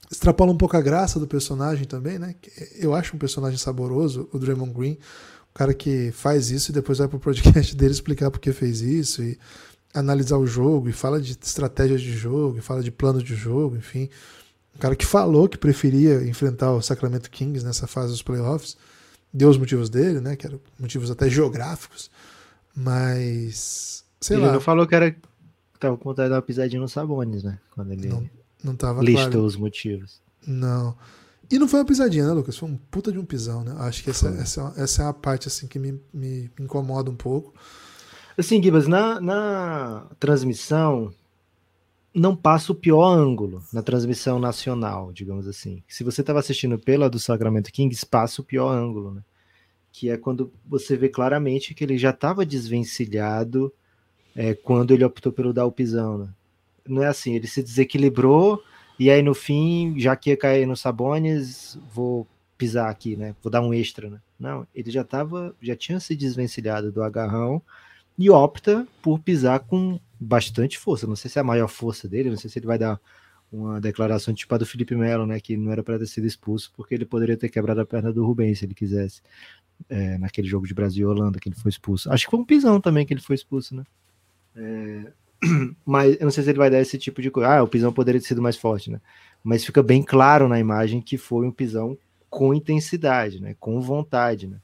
Extrapola 0.09 0.53
um 0.53 0.57
pouco 0.57 0.77
a 0.77 0.81
graça 0.81 1.19
do 1.19 1.27
personagem 1.27 1.87
também, 1.87 2.21
né? 2.21 2.37
Eu 2.77 2.95
acho 2.95 3.17
um 3.17 3.19
personagem 3.19 3.59
saboroso, 3.59 4.29
o 4.33 4.39
Draymond 4.39 4.73
Green. 4.73 4.99
O 5.51 5.55
cara 5.55 5.75
que 5.75 6.13
faz 6.13 6.53
isso 6.53 6.71
e 6.71 6.75
depois 6.75 6.99
vai 6.99 7.09
pro 7.09 7.19
podcast 7.19 7.75
dele 7.77 7.93
explicar 7.93 8.31
por 8.31 8.39
que 8.39 8.53
fez 8.53 8.81
isso. 8.81 9.25
E 9.25 9.37
analisar 9.99 10.37
o 10.37 10.47
jogo 10.47 10.89
e 10.89 10.93
fala 10.93 11.21
de 11.21 11.33
estratégias 11.33 12.01
de 12.03 12.13
jogo, 12.13 12.59
e 12.59 12.61
fala 12.61 12.83
de 12.83 12.91
plano 12.91 13.23
de 13.23 13.35
jogo, 13.35 13.77
enfim. 13.77 14.09
Um 14.75 14.79
cara 14.79 14.95
que 14.95 15.07
falou 15.07 15.49
que 15.49 15.57
preferia 15.57 16.23
enfrentar 16.29 16.73
o 16.73 16.83
Sacramento 16.83 17.31
Kings 17.31 17.65
nessa 17.65 17.87
fase 17.87 18.13
dos 18.13 18.23
playoffs. 18.23 18.77
Deu 19.33 19.49
os 19.49 19.57
motivos 19.59 19.89
dele, 19.89 20.21
né? 20.21 20.37
Que 20.37 20.47
eram 20.47 20.61
motivos 20.79 21.11
até 21.11 21.29
geográficos. 21.29 22.11
Mas. 22.75 24.05
Sei 24.21 24.37
ele 24.37 24.47
lá. 24.47 24.53
não 24.53 24.61
falou 24.61 24.87
que 24.87 24.95
era. 24.95 25.17
Tava 25.81 25.97
com 25.97 26.05
vontade 26.05 26.27
de 26.27 26.31
dar 26.31 26.37
uma 26.37 26.43
pisadinha 26.43 26.81
no 26.81 26.89
Sabonis, 26.89 27.43
né? 27.43 27.59
Quando 27.75 27.93
ele 27.93 28.09
não, 28.09 28.29
não 28.63 28.77
tava 28.77 29.03
listou 29.03 29.31
claro. 29.31 29.45
os 29.45 29.57
motivos. 29.57 30.21
Não. 30.47 30.97
E 31.51 31.59
não 31.59 31.69
foi 31.69 31.81
uma 31.81 31.87
pisadinha, 31.87 32.27
né, 32.27 32.33
Lucas? 32.33 32.57
Foi 32.57 32.69
um 32.69 32.77
puta 32.77 33.13
de 33.13 33.19
um 33.19 33.25
pisão, 33.25 33.63
né? 33.63 33.75
Acho 33.79 34.03
que 34.03 34.11
essa, 34.11 34.29
essa, 34.29 34.75
essa 34.77 35.03
é 35.03 35.07
a 35.07 35.13
parte 35.13 35.49
assim 35.49 35.67
que 35.67 35.79
me, 35.79 36.01
me 36.13 36.51
incomoda 36.59 37.11
um 37.11 37.15
pouco. 37.15 37.55
Assim, 38.39 38.63
Gibas, 38.63 38.87
na, 38.87 39.21
na 39.21 40.07
transmissão 40.21 41.13
não 42.15 42.35
passa 42.35 42.73
o 42.73 42.75
pior 42.75 43.07
ângulo 43.07 43.63
na 43.73 43.83
transmissão 43.83 44.39
nacional, 44.39 45.13
digamos 45.13 45.47
assim. 45.47 45.83
Se 45.87 46.03
você 46.03 46.23
estava 46.23 46.39
assistindo 46.39 46.79
pela 46.79 47.11
do 47.11 47.19
Sacramento 47.19 47.71
Kings, 47.71 48.07
passa 48.07 48.41
o 48.41 48.45
pior 48.45 48.71
ângulo, 48.71 49.15
né? 49.15 49.23
Que 49.93 50.11
é 50.11 50.17
quando 50.17 50.51
você 50.67 50.97
vê 50.97 51.11
claramente 51.11 51.75
que 51.75 51.85
ele 51.85 51.99
já 51.99 52.11
estava 52.11 52.45
desvencilhado 52.45 53.73
é, 54.35 54.55
quando 54.55 54.93
ele 54.93 55.05
optou 55.05 55.31
pelo 55.31 55.53
dar 55.53 55.67
o 55.67 55.73
pisão, 55.73 56.19
né? 56.19 56.29
Não 56.87 57.03
é 57.03 57.07
assim, 57.09 57.35
ele 57.35 57.47
se 57.47 57.63
desequilibrou 57.63 58.63
e 58.99 59.11
aí 59.11 59.23
no 59.23 59.35
fim, 59.35 59.95
já 59.99 60.17
que 60.17 60.31
ia 60.31 60.37
cair 60.37 60.67
no 60.67 60.77
Sabones, 60.77 61.79
vou 61.93 62.27
pisar 62.57 62.91
aqui, 62.91 63.17
né? 63.17 63.35
Vou 63.43 63.51
dar 63.51 63.61
um 63.61 63.75
extra, 63.75 64.09
né? 64.09 64.21
Não, 64.39 64.67
ele 64.75 64.91
já 64.91 65.03
estava, 65.03 65.55
já 65.61 65.77
tinha 65.77 66.01
se 66.01 66.15
desvencilhado 66.15 66.93
do 66.93 67.03
agarrão 67.03 67.63
e 68.19 68.31
opta 68.31 68.87
por 69.03 69.19
pisar 69.21 69.61
com 69.61 70.01
bastante 70.19 70.79
força. 70.79 71.07
Não 71.07 71.17
sei 71.17 71.31
se 71.31 71.39
é 71.39 71.41
a 71.41 71.45
maior 71.45 71.69
força 71.69 72.09
dele, 72.09 72.31
não 72.31 72.37
sei 72.37 72.51
se 72.51 72.59
ele 72.59 72.67
vai 72.67 72.79
dar 72.79 73.01
uma 73.53 73.81
declaração 73.81 74.35
tipo 74.35 74.55
a 74.55 74.59
do 74.59 74.67
Felipe 74.67 74.95
Melo, 74.97 75.27
né, 75.27 75.39
que 75.41 75.57
não 75.57 75.71
era 75.71 75.83
para 75.83 75.99
ter 75.99 76.07
sido 76.07 76.27
expulso, 76.27 76.73
porque 76.75 76.95
ele 76.95 77.05
poderia 77.05 77.37
ter 77.37 77.49
quebrado 77.49 77.81
a 77.81 77.87
perna 77.87 78.13
do 78.13 78.25
Rubens 78.25 78.59
se 78.59 78.65
ele 78.65 78.75
quisesse, 78.75 79.23
é, 79.89 80.19
naquele 80.19 80.49
jogo 80.49 80.67
de 80.67 80.75
Brasil 80.75 81.09
e 81.09 81.11
Holanda 81.11 81.39
que 81.39 81.49
ele 81.49 81.57
foi 81.57 81.69
expulso. 81.69 82.11
Acho 82.11 82.25
que 82.25 82.31
foi 82.31 82.41
um 82.41 82.45
pisão 82.45 82.81
também 82.81 83.07
que 83.07 83.15
ele 83.15 83.21
foi 83.21 83.37
expulso, 83.37 83.75
né? 83.75 83.85
É, 84.57 85.13
mas 85.85 86.17
eu 86.19 86.25
não 86.25 86.31
sei 86.31 86.45
se 86.45 86.51
ele 86.51 86.59
vai 86.59 86.71
dar 86.71 86.81
esse 86.81 86.99
tipo 86.99 87.23
de 87.23 87.31
coisa. 87.31 87.49
Ah, 87.49 87.63
o 87.63 87.69
pisão 87.69 87.93
poderia 87.93 88.21
ter 88.21 88.27
sido 88.27 88.43
mais 88.43 88.57
forte, 88.57 88.91
né? 88.91 89.01
Mas 89.45 89.65
fica 89.65 89.83
bem 89.83 90.03
claro 90.03 90.49
na 90.49 90.59
imagem 90.59 91.01
que 91.01 91.17
foi 91.17 91.47
um 91.47 91.53
pisão 91.53 91.97
com 92.29 92.55
intensidade, 92.55 93.41
né? 93.41 93.55
Com 93.61 93.81
vontade, 93.81 94.47
né? 94.47 94.59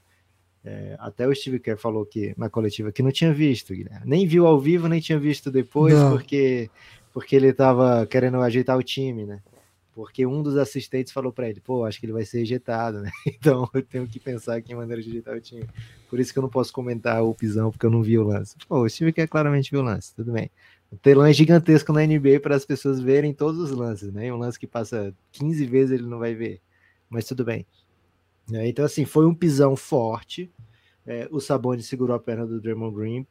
É, 0.65 0.95
até 0.97 1.27
o 1.27 1.35
Steve 1.35 1.59
Kerr 1.59 1.77
falou 1.77 2.05
que 2.05 2.33
na 2.37 2.49
coletiva 2.49 2.91
que 2.91 3.03
não 3.03 3.11
tinha 3.11 3.33
visto, 3.33 3.73
Guilherme. 3.73 4.05
nem 4.05 4.25
viu 4.25 4.47
ao 4.47 4.57
vivo, 4.57 4.87
nem 4.87 5.01
tinha 5.01 5.19
visto 5.19 5.51
depois, 5.51 5.93
não. 5.93 6.11
porque 6.11 6.69
porque 7.13 7.35
ele 7.35 7.49
estava 7.49 8.07
querendo 8.07 8.37
ajeitar 8.41 8.77
o 8.77 8.81
time, 8.81 9.25
né? 9.25 9.39
Porque 9.93 10.25
um 10.25 10.41
dos 10.41 10.57
assistentes 10.57 11.13
falou 11.13 11.31
para 11.31 11.47
ele, 11.47 11.59
pô, 11.59 11.85
acho 11.85 11.99
que 11.99 12.07
ele 12.07 12.13
vai 12.13 12.25
ser 12.25 12.41
ejetado, 12.41 13.01
né? 13.01 13.11
Então 13.27 13.69
eu 13.73 13.83
tenho 13.83 14.07
que 14.07 14.19
pensar 14.19 14.55
aqui 14.55 14.73
em 14.73 14.75
maneira 14.75 15.01
de 15.01 15.09
ajeitar 15.09 15.35
o 15.35 15.41
time. 15.41 15.67
Por 16.09 16.19
isso 16.19 16.33
que 16.33 16.39
eu 16.39 16.41
não 16.41 16.49
posso 16.49 16.73
comentar 16.73 17.23
o 17.23 17.35
pisão, 17.35 17.69
porque 17.69 17.85
eu 17.85 17.91
não 17.91 18.01
vi 18.01 18.17
o 18.17 18.23
lance. 18.23 18.55
Pô, 18.67 18.81
o 18.81 18.89
Steve 18.89 19.13
Kerr 19.13 19.27
claramente 19.27 19.69
viu 19.69 19.81
o 19.81 19.83
lance, 19.83 20.15
tudo 20.15 20.31
bem. 20.31 20.49
O 20.91 20.97
telão 20.97 21.25
é 21.25 21.33
gigantesco 21.33 21.91
na 21.93 22.05
NBA 22.05 22.39
para 22.41 22.55
as 22.55 22.65
pessoas 22.65 22.99
verem 22.99 23.33
todos 23.33 23.59
os 23.59 23.71
lances, 23.71 24.11
né? 24.11 24.33
Um 24.33 24.37
lance 24.37 24.57
que 24.57 24.67
passa 24.67 25.13
15 25.33 25.65
vezes 25.65 25.91
ele 25.91 26.07
não 26.07 26.19
vai 26.19 26.33
ver, 26.33 26.59
mas 27.09 27.25
tudo 27.25 27.43
bem. 27.43 27.65
É, 28.51 28.67
então, 28.67 28.83
assim, 28.83 29.05
foi 29.05 29.25
um 29.25 29.33
pisão 29.33 29.75
forte. 29.75 30.51
É, 31.05 31.27
o 31.31 31.39
Sabonis 31.39 31.85
segurou 31.85 32.15
a 32.15 32.19
perna 32.19 32.45
do 32.45 32.59
Draymond 32.59 32.95
Green. 32.95 33.27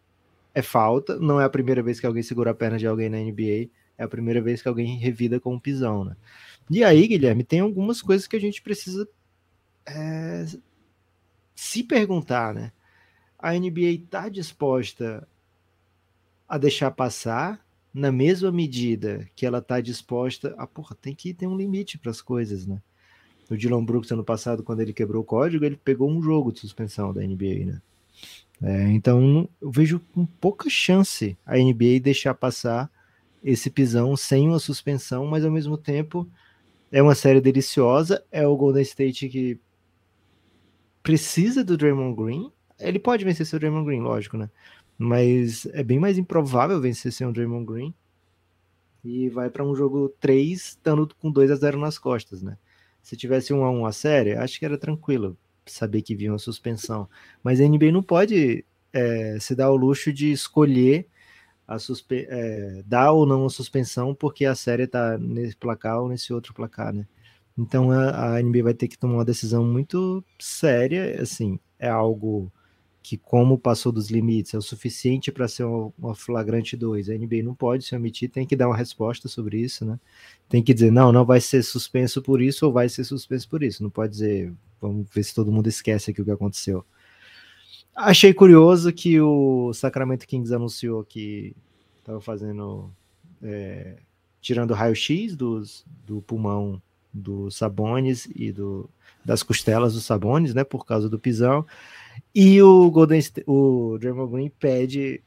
É 0.54 0.62
falta. 0.62 1.18
Não 1.18 1.40
é 1.40 1.44
a 1.44 1.50
primeira 1.50 1.82
vez 1.82 2.00
que 2.00 2.06
alguém 2.06 2.22
segura 2.22 2.50
a 2.50 2.54
perna 2.54 2.78
de 2.78 2.86
alguém 2.86 3.08
na 3.08 3.18
NBA. 3.18 3.70
É 3.98 4.04
a 4.04 4.08
primeira 4.08 4.40
vez 4.40 4.62
que 4.62 4.68
alguém 4.68 4.96
revida 4.96 5.38
com 5.38 5.54
um 5.54 5.60
pisão, 5.60 6.04
né? 6.04 6.16
E 6.70 6.82
aí, 6.82 7.06
Guilherme, 7.06 7.44
tem 7.44 7.60
algumas 7.60 8.00
coisas 8.00 8.26
que 8.26 8.36
a 8.36 8.40
gente 8.40 8.62
precisa 8.62 9.06
é, 9.86 10.44
se 11.54 11.82
perguntar, 11.82 12.54
né? 12.54 12.72
A 13.38 13.52
NBA 13.52 13.90
está 14.04 14.28
disposta 14.28 15.26
a 16.48 16.58
deixar 16.58 16.90
passar 16.90 17.64
na 17.92 18.10
mesma 18.10 18.50
medida 18.50 19.28
que 19.34 19.44
ela 19.44 19.58
está 19.58 19.80
disposta 19.80 20.54
a, 20.56 20.66
porra, 20.66 20.96
tem 21.00 21.14
que 21.14 21.34
ter 21.34 21.46
um 21.46 21.56
limite 21.56 21.98
para 21.98 22.10
as 22.10 22.22
coisas, 22.22 22.66
né? 22.66 22.80
O 23.52 23.56
Dylan 23.56 23.84
Brooks 23.84 24.10
ano 24.10 24.24
passado, 24.24 24.62
quando 24.62 24.80
ele 24.80 24.92
quebrou 24.92 25.22
o 25.22 25.26
código, 25.26 25.64
ele 25.64 25.76
pegou 25.76 26.10
um 26.10 26.22
jogo 26.22 26.52
de 26.52 26.60
suspensão 26.60 27.12
da 27.12 27.20
NBA, 27.20 27.66
né? 27.66 27.82
É, 28.62 28.90
então 28.90 29.48
eu 29.60 29.70
vejo 29.70 30.00
com 30.14 30.24
pouca 30.24 30.70
chance 30.70 31.36
a 31.44 31.56
NBA 31.56 31.98
deixar 32.00 32.32
passar 32.34 32.90
esse 33.42 33.68
pisão 33.68 34.16
sem 34.16 34.48
uma 34.48 34.60
suspensão, 34.60 35.26
mas 35.26 35.44
ao 35.44 35.50
mesmo 35.50 35.76
tempo 35.76 36.28
é 36.90 37.02
uma 37.02 37.14
série 37.14 37.40
deliciosa. 37.40 38.24
É 38.30 38.46
o 38.46 38.56
Golden 38.56 38.82
State 38.82 39.28
que 39.28 39.58
precisa 41.02 41.64
do 41.64 41.76
Draymond 41.76 42.16
Green. 42.16 42.52
Ele 42.78 42.98
pode 42.98 43.24
vencer 43.24 43.44
seu 43.44 43.58
Draymond 43.58 43.84
Green, 43.84 44.00
lógico, 44.00 44.36
né? 44.36 44.48
Mas 44.96 45.66
é 45.66 45.82
bem 45.82 45.98
mais 45.98 46.16
improvável 46.16 46.80
vencer 46.80 47.12
sem 47.12 47.26
o 47.26 47.32
Draymond 47.32 47.66
Green. 47.66 47.94
E 49.04 49.28
vai 49.28 49.50
para 49.50 49.64
um 49.64 49.74
jogo 49.74 50.08
3, 50.20 50.58
estando 50.60 51.12
com 51.16 51.30
2 51.30 51.50
a 51.50 51.56
0 51.56 51.78
nas 51.78 51.98
costas, 51.98 52.40
né? 52.40 52.56
Se 53.02 53.16
tivesse 53.16 53.52
um 53.52 53.64
a 53.64 53.70
um 53.70 53.84
a 53.84 53.92
série, 53.92 54.34
acho 54.34 54.58
que 54.58 54.64
era 54.64 54.78
tranquilo 54.78 55.36
saber 55.66 56.02
que 56.02 56.14
vinha 56.14 56.32
uma 56.32 56.38
suspensão. 56.38 57.08
Mas 57.42 57.60
a 57.60 57.64
NBA 57.64 57.92
não 57.92 58.02
pode 58.02 58.64
é, 58.92 59.38
se 59.40 59.54
dar 59.54 59.70
o 59.70 59.76
luxo 59.76 60.12
de 60.12 60.30
escolher 60.32 61.06
a 61.66 61.78
suspe 61.78 62.26
é, 62.28 62.82
dar 62.84 63.12
ou 63.12 63.24
não 63.24 63.46
a 63.46 63.50
suspensão 63.50 64.14
porque 64.14 64.44
a 64.44 64.54
série 64.54 64.84
está 64.84 65.16
nesse 65.18 65.56
placar 65.56 66.00
ou 66.00 66.08
nesse 66.08 66.32
outro 66.32 66.52
placar, 66.52 66.92
né? 66.92 67.06
Então 67.56 67.90
a, 67.90 68.36
a 68.36 68.42
NBA 68.42 68.62
vai 68.62 68.74
ter 68.74 68.88
que 68.88 68.98
tomar 68.98 69.14
uma 69.14 69.24
decisão 69.24 69.64
muito 69.64 70.24
séria, 70.38 71.20
assim, 71.20 71.58
é 71.78 71.88
algo 71.88 72.52
que 73.02 73.16
como 73.16 73.58
passou 73.58 73.90
dos 73.90 74.10
limites 74.10 74.54
é 74.54 74.58
o 74.58 74.62
suficiente 74.62 75.32
para 75.32 75.48
ser 75.48 75.64
uma, 75.64 76.14
flagrante 76.14 76.76
2. 76.76 77.10
A 77.10 77.14
NBA 77.14 77.42
não 77.42 77.54
pode 77.54 77.84
se 77.84 77.96
omitir, 77.96 78.30
tem 78.30 78.46
que 78.46 78.54
dar 78.54 78.68
uma 78.68 78.76
resposta 78.76 79.28
sobre 79.28 79.58
isso, 79.58 79.84
né? 79.84 79.98
Tem 80.48 80.62
que 80.62 80.72
dizer, 80.72 80.92
não, 80.92 81.10
não 81.10 81.24
vai 81.24 81.40
ser 81.40 81.62
suspenso 81.62 82.22
por 82.22 82.40
isso 82.40 82.64
ou 82.64 82.72
vai 82.72 82.88
ser 82.88 83.04
suspenso 83.04 83.48
por 83.48 83.62
isso. 83.62 83.82
Não 83.82 83.90
pode 83.90 84.12
dizer, 84.12 84.52
vamos 84.80 85.08
ver 85.12 85.24
se 85.24 85.34
todo 85.34 85.50
mundo 85.50 85.66
esquece 85.66 86.10
aqui 86.10 86.22
o 86.22 86.24
que 86.24 86.30
aconteceu. 86.30 86.84
Achei 87.94 88.32
curioso 88.32 88.92
que 88.92 89.20
o 89.20 89.72
Sacramento 89.74 90.26
Kings 90.26 90.54
anunciou 90.54 91.04
que 91.04 91.54
estava 91.98 92.20
fazendo, 92.20 92.90
é, 93.42 93.96
tirando 94.40 94.74
raio-x 94.74 95.36
do 95.36 96.22
pulmão 96.26 96.80
dos 97.12 97.56
Sabones 97.56 98.28
e 98.34 98.50
do, 98.50 98.88
das 99.24 99.42
costelas 99.42 99.94
dos 99.94 100.04
Sabones, 100.04 100.54
né, 100.54 100.64
por 100.64 100.84
causa 100.84 101.08
do 101.08 101.18
pisão. 101.18 101.66
E 102.34 102.60
o 102.62 102.90
Golden 102.90 103.20
o 103.46 103.98
Draymond 103.98 104.32
Green 104.32 104.52
pede 104.58 105.22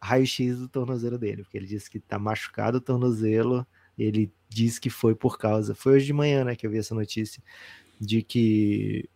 raio-x 0.00 0.58
do 0.58 0.68
tornozelo 0.68 1.18
dele, 1.18 1.42
porque 1.42 1.56
ele 1.56 1.66
disse 1.66 1.90
que 1.90 2.00
tá 2.00 2.18
machucado 2.18 2.78
o 2.78 2.80
tornozelo. 2.80 3.66
Ele 3.98 4.32
diz 4.48 4.78
que 4.78 4.90
foi 4.90 5.14
por 5.14 5.38
causa. 5.38 5.74
Foi 5.74 5.94
hoje 5.94 6.06
de 6.06 6.12
manhã, 6.12 6.44
né, 6.44 6.56
que 6.56 6.66
eu 6.66 6.70
vi 6.70 6.78
essa 6.78 6.94
notícia 6.94 7.42
de 8.00 8.22
que 8.22 9.08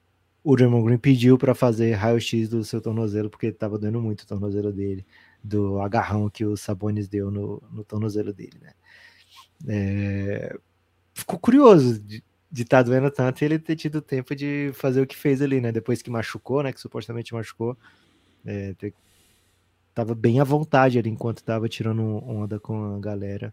o 0.44 0.54
Draymond 0.54 0.84
Green 0.84 0.98
pediu 0.98 1.36
para 1.36 1.54
fazer 1.54 1.92
raio-x 1.94 2.48
do 2.48 2.62
seu 2.64 2.80
tornozelo 2.80 3.28
porque 3.28 3.46
estava 3.46 3.76
doendo 3.76 4.00
muito 4.00 4.22
o 4.22 4.26
tornozelo 4.26 4.72
dele, 4.72 5.04
do 5.42 5.80
agarrão 5.80 6.30
que 6.30 6.44
o 6.44 6.56
Sabonis 6.56 7.08
deu 7.08 7.30
no, 7.32 7.60
no 7.72 7.82
tornozelo 7.82 8.32
dele, 8.32 8.56
né? 8.62 8.72
É... 9.68 10.56
Ficou 11.12 11.38
curioso 11.38 11.98
de, 11.98 12.22
de 12.56 12.62
estar 12.62 12.78
tá 12.78 12.82
doendo 12.84 13.10
tanto 13.10 13.42
e 13.42 13.44
ele 13.44 13.58
ter 13.58 13.76
tido 13.76 14.00
tempo 14.00 14.34
de 14.34 14.70
fazer 14.72 15.02
o 15.02 15.06
que 15.06 15.14
fez 15.14 15.42
ali, 15.42 15.60
né? 15.60 15.70
Depois 15.70 16.00
que 16.00 16.08
machucou, 16.08 16.62
né? 16.62 16.72
Que 16.72 16.80
supostamente 16.80 17.34
machucou. 17.34 17.76
É, 18.46 18.72
ter... 18.72 18.94
Tava 19.94 20.14
bem 20.14 20.40
à 20.40 20.44
vontade 20.44 20.98
ali 20.98 21.10
enquanto 21.10 21.44
tava 21.44 21.68
tirando 21.68 22.02
onda 22.02 22.58
com 22.58 22.96
a 22.96 22.98
galera. 22.98 23.52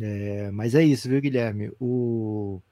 É, 0.00 0.50
mas 0.52 0.74
é 0.74 0.82
isso, 0.82 1.06
viu, 1.06 1.20
Guilherme? 1.20 1.70
O, 1.78 2.62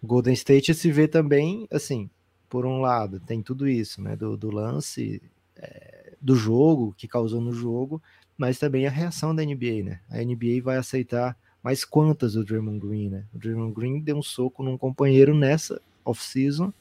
Golden 0.00 0.32
State 0.34 0.72
se 0.74 0.92
vê 0.92 1.08
também, 1.08 1.66
assim, 1.72 2.08
por 2.48 2.64
um 2.64 2.80
lado, 2.80 3.18
tem 3.18 3.42
tudo 3.42 3.66
isso, 3.66 4.00
né? 4.00 4.14
Do, 4.14 4.36
do 4.36 4.48
lance, 4.48 5.20
é, 5.56 6.14
do 6.20 6.36
jogo, 6.36 6.94
que 6.96 7.08
causou 7.08 7.40
no 7.40 7.52
jogo, 7.52 8.00
mas 8.36 8.60
também 8.60 8.86
a 8.86 8.90
reação 8.90 9.34
da 9.34 9.44
NBA, 9.44 9.82
né? 9.82 10.00
A 10.08 10.18
NBA 10.18 10.62
vai 10.62 10.76
aceitar 10.76 11.36
mas 11.62 11.84
quantas 11.84 12.36
o 12.36 12.44
Draymond 12.44 12.78
Green, 12.78 13.08
né? 13.08 13.24
O 13.34 13.38
Draymond 13.38 13.74
Green 13.74 14.00
deu 14.00 14.16
um 14.16 14.22
soco 14.22 14.62
num 14.62 14.78
companheiro 14.78 15.34
nessa 15.34 15.80
off-season, 16.04 16.72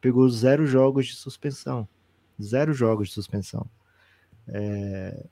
pegou 0.00 0.28
zero 0.28 0.66
jogos 0.66 1.06
de 1.06 1.14
suspensão. 1.14 1.88
Zero 2.40 2.72
jogos 2.72 3.08
de 3.08 3.14
suspensão. 3.14 3.66
É... 4.46 5.26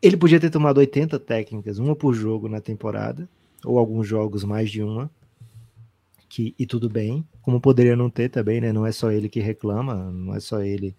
Ele 0.00 0.16
podia 0.16 0.40
ter 0.40 0.50
tomado 0.50 0.78
80 0.78 1.18
técnicas, 1.20 1.78
uma 1.78 1.94
por 1.94 2.12
jogo 2.12 2.48
na 2.48 2.60
temporada, 2.60 3.28
ou 3.64 3.78
alguns 3.78 4.06
jogos 4.06 4.42
mais 4.42 4.70
de 4.70 4.82
uma, 4.82 5.10
que, 6.28 6.54
e 6.58 6.66
tudo 6.66 6.88
bem, 6.88 7.24
como 7.40 7.60
poderia 7.60 7.94
não 7.94 8.10
ter 8.10 8.28
também, 8.28 8.60
né? 8.60 8.72
Não 8.72 8.86
é 8.86 8.90
só 8.90 9.12
ele 9.12 9.28
que 9.28 9.38
reclama, 9.38 10.10
não 10.10 10.34
é 10.34 10.40
só 10.40 10.60
ele 10.60 10.96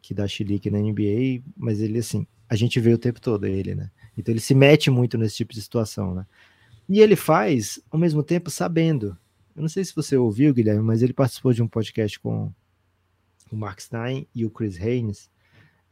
que 0.00 0.14
dá 0.14 0.26
chilique 0.26 0.70
na 0.70 0.78
NBA, 0.78 1.42
mas 1.56 1.80
ele, 1.80 1.98
assim, 1.98 2.26
a 2.48 2.54
gente 2.54 2.78
vê 2.78 2.94
o 2.94 2.98
tempo 2.98 3.20
todo 3.20 3.44
ele, 3.46 3.74
né? 3.74 3.90
Então 4.16 4.32
ele 4.32 4.40
se 4.40 4.54
mete 4.54 4.90
muito 4.90 5.18
nesse 5.18 5.36
tipo 5.36 5.52
de 5.52 5.60
situação, 5.60 6.14
né? 6.14 6.26
E 6.88 7.00
ele 7.00 7.16
faz, 7.16 7.80
ao 7.90 7.98
mesmo 7.98 8.22
tempo, 8.22 8.50
sabendo. 8.50 9.16
Eu 9.54 9.62
não 9.62 9.68
sei 9.68 9.84
se 9.84 9.94
você 9.94 10.16
ouviu, 10.16 10.54
Guilherme, 10.54 10.82
mas 10.82 11.02
ele 11.02 11.12
participou 11.12 11.52
de 11.52 11.62
um 11.62 11.68
podcast 11.68 12.18
com 12.20 12.52
o 13.50 13.56
Mark 13.56 13.80
Stein 13.80 14.26
e 14.34 14.44
o 14.44 14.50
Chris 14.50 14.80
Haynes. 14.80 15.30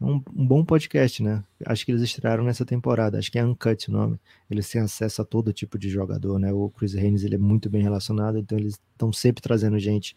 É 0.01 0.05
um, 0.05 0.23
um, 0.35 0.47
bom 0.47 0.65
podcast, 0.65 1.23
né? 1.23 1.43
Acho 1.65 1.85
que 1.85 1.93
eles 1.93 2.03
estrearam 2.03 2.45
nessa 2.45 2.65
temporada. 2.65 3.19
Acho 3.19 3.31
que 3.31 3.39
é 3.39 3.45
Uncut 3.45 3.89
o 3.89 3.93
nome. 3.93 4.21
Eles 4.51 4.69
têm 4.69 4.81
acesso 4.81 5.23
a 5.23 5.25
todo 5.25 5.53
tipo 5.53 5.79
de 5.79 5.89
jogador, 5.89 6.39
né? 6.39 6.53
O 6.53 6.71
Chris 6.71 6.95
Haynes 6.95 7.25
ele 7.25 7.37
é 7.37 7.39
muito 7.39 7.71
bem 7.71 7.83
relacionado, 7.83 8.39
então 8.39 8.59
eles 8.59 8.79
estão 8.93 9.13
sempre 9.13 9.43
trazendo 9.43 9.79
gente. 9.79 10.17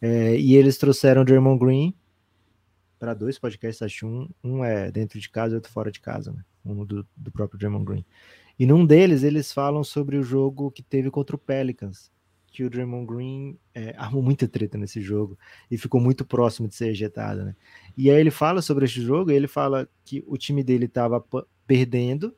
É, 0.00 0.36
e 0.36 0.56
eles 0.56 0.76
trouxeram 0.76 1.22
o 1.22 1.24
Draymond 1.24 1.58
Green 1.58 1.94
para 2.98 3.14
dois 3.14 3.38
podcasts, 3.38 3.82
acho 3.82 4.06
um, 4.06 4.28
um 4.42 4.64
é 4.64 4.90
dentro 4.90 5.18
de 5.18 5.28
casa 5.28 5.54
e 5.54 5.56
outro 5.56 5.70
fora 5.70 5.90
de 5.90 6.00
casa, 6.00 6.32
né? 6.32 6.44
Um 6.64 6.84
do, 6.84 7.06
do 7.16 7.30
próprio 7.30 7.58
Draymond 7.58 7.84
Green. 7.84 8.04
E 8.58 8.66
num 8.66 8.84
deles 8.84 9.22
eles 9.22 9.52
falam 9.52 9.82
sobre 9.82 10.16
o 10.16 10.22
jogo 10.22 10.70
que 10.70 10.82
teve 10.82 11.10
contra 11.10 11.34
o 11.34 11.38
Pelicans, 11.38 12.10
que 12.46 12.64
o 12.64 12.70
Draymond 12.70 13.06
Green 13.06 13.58
é, 13.74 13.94
armou 13.96 14.22
muita 14.22 14.46
treta 14.46 14.76
nesse 14.76 15.00
jogo 15.00 15.38
e 15.70 15.78
ficou 15.78 16.00
muito 16.00 16.24
próximo 16.24 16.68
de 16.68 16.74
ser 16.74 16.88
ejetado, 16.88 17.44
né? 17.44 17.56
E 17.96 18.10
aí 18.10 18.20
ele 18.20 18.30
fala 18.30 18.60
sobre 18.60 18.84
esse 18.84 19.00
jogo 19.00 19.30
e 19.30 19.34
ele 19.34 19.48
fala 19.48 19.88
que 20.04 20.22
o 20.26 20.36
time 20.36 20.62
dele 20.62 20.84
estava 20.84 21.24
perdendo 21.66 22.34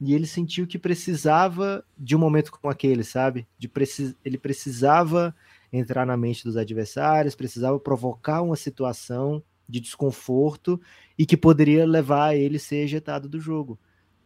e 0.00 0.14
ele 0.14 0.26
sentiu 0.26 0.66
que 0.66 0.78
precisava 0.78 1.84
de 1.96 2.16
um 2.16 2.18
momento 2.18 2.50
como 2.50 2.70
aquele, 2.70 3.04
sabe? 3.04 3.46
De 3.58 3.68
precis... 3.68 4.14
Ele 4.24 4.38
precisava 4.38 5.34
entrar 5.72 6.06
na 6.06 6.16
mente 6.16 6.44
dos 6.44 6.56
adversários, 6.56 7.34
precisava 7.34 7.78
provocar 7.78 8.42
uma 8.42 8.56
situação 8.56 9.42
de 9.68 9.80
desconforto 9.80 10.80
e 11.18 11.26
que 11.26 11.36
poderia 11.36 11.86
levar 11.86 12.36
ele 12.36 12.56
a 12.56 12.60
ser 12.60 12.76
ejetado 12.76 13.28
do 13.28 13.40
jogo. 13.40 13.78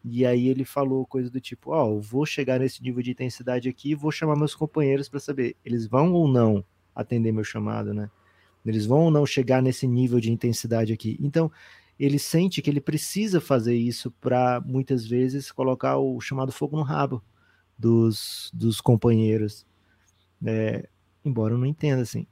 E 0.04 0.24
aí 0.24 0.48
ele 0.48 0.64
falou 0.64 1.06
coisa 1.06 1.30
do 1.30 1.40
tipo: 1.40 1.70
Ó, 1.70 1.90
oh, 1.90 2.00
vou 2.00 2.24
chegar 2.24 2.60
nesse 2.60 2.82
nível 2.82 3.02
de 3.02 3.10
intensidade 3.10 3.68
aqui, 3.68 3.94
vou 3.94 4.10
chamar 4.10 4.36
meus 4.36 4.54
companheiros 4.54 5.08
para 5.08 5.20
saber, 5.20 5.56
eles 5.64 5.86
vão 5.86 6.12
ou 6.12 6.28
não 6.28 6.64
atender 6.94 7.32
meu 7.32 7.44
chamado, 7.44 7.92
né? 7.92 8.10
Eles 8.64 8.86
vão 8.86 9.04
ou 9.04 9.10
não 9.10 9.24
chegar 9.24 9.62
nesse 9.62 9.86
nível 9.86 10.20
de 10.20 10.30
intensidade 10.30 10.92
aqui. 10.92 11.16
Então, 11.20 11.50
ele 11.98 12.18
sente 12.18 12.60
que 12.60 12.68
ele 12.68 12.80
precisa 12.80 13.40
fazer 13.40 13.74
isso 13.74 14.10
para 14.20 14.60
muitas 14.60 15.06
vezes 15.06 15.50
colocar 15.50 15.96
o 15.98 16.20
chamado 16.20 16.52
fogo 16.52 16.76
no 16.76 16.82
rabo 16.82 17.22
dos, 17.78 18.50
dos 18.52 18.80
companheiros. 18.80 19.66
É, 20.44 20.88
embora 21.24 21.54
eu 21.54 21.58
não 21.58 21.66
entenda 21.66 22.02
assim 22.02 22.26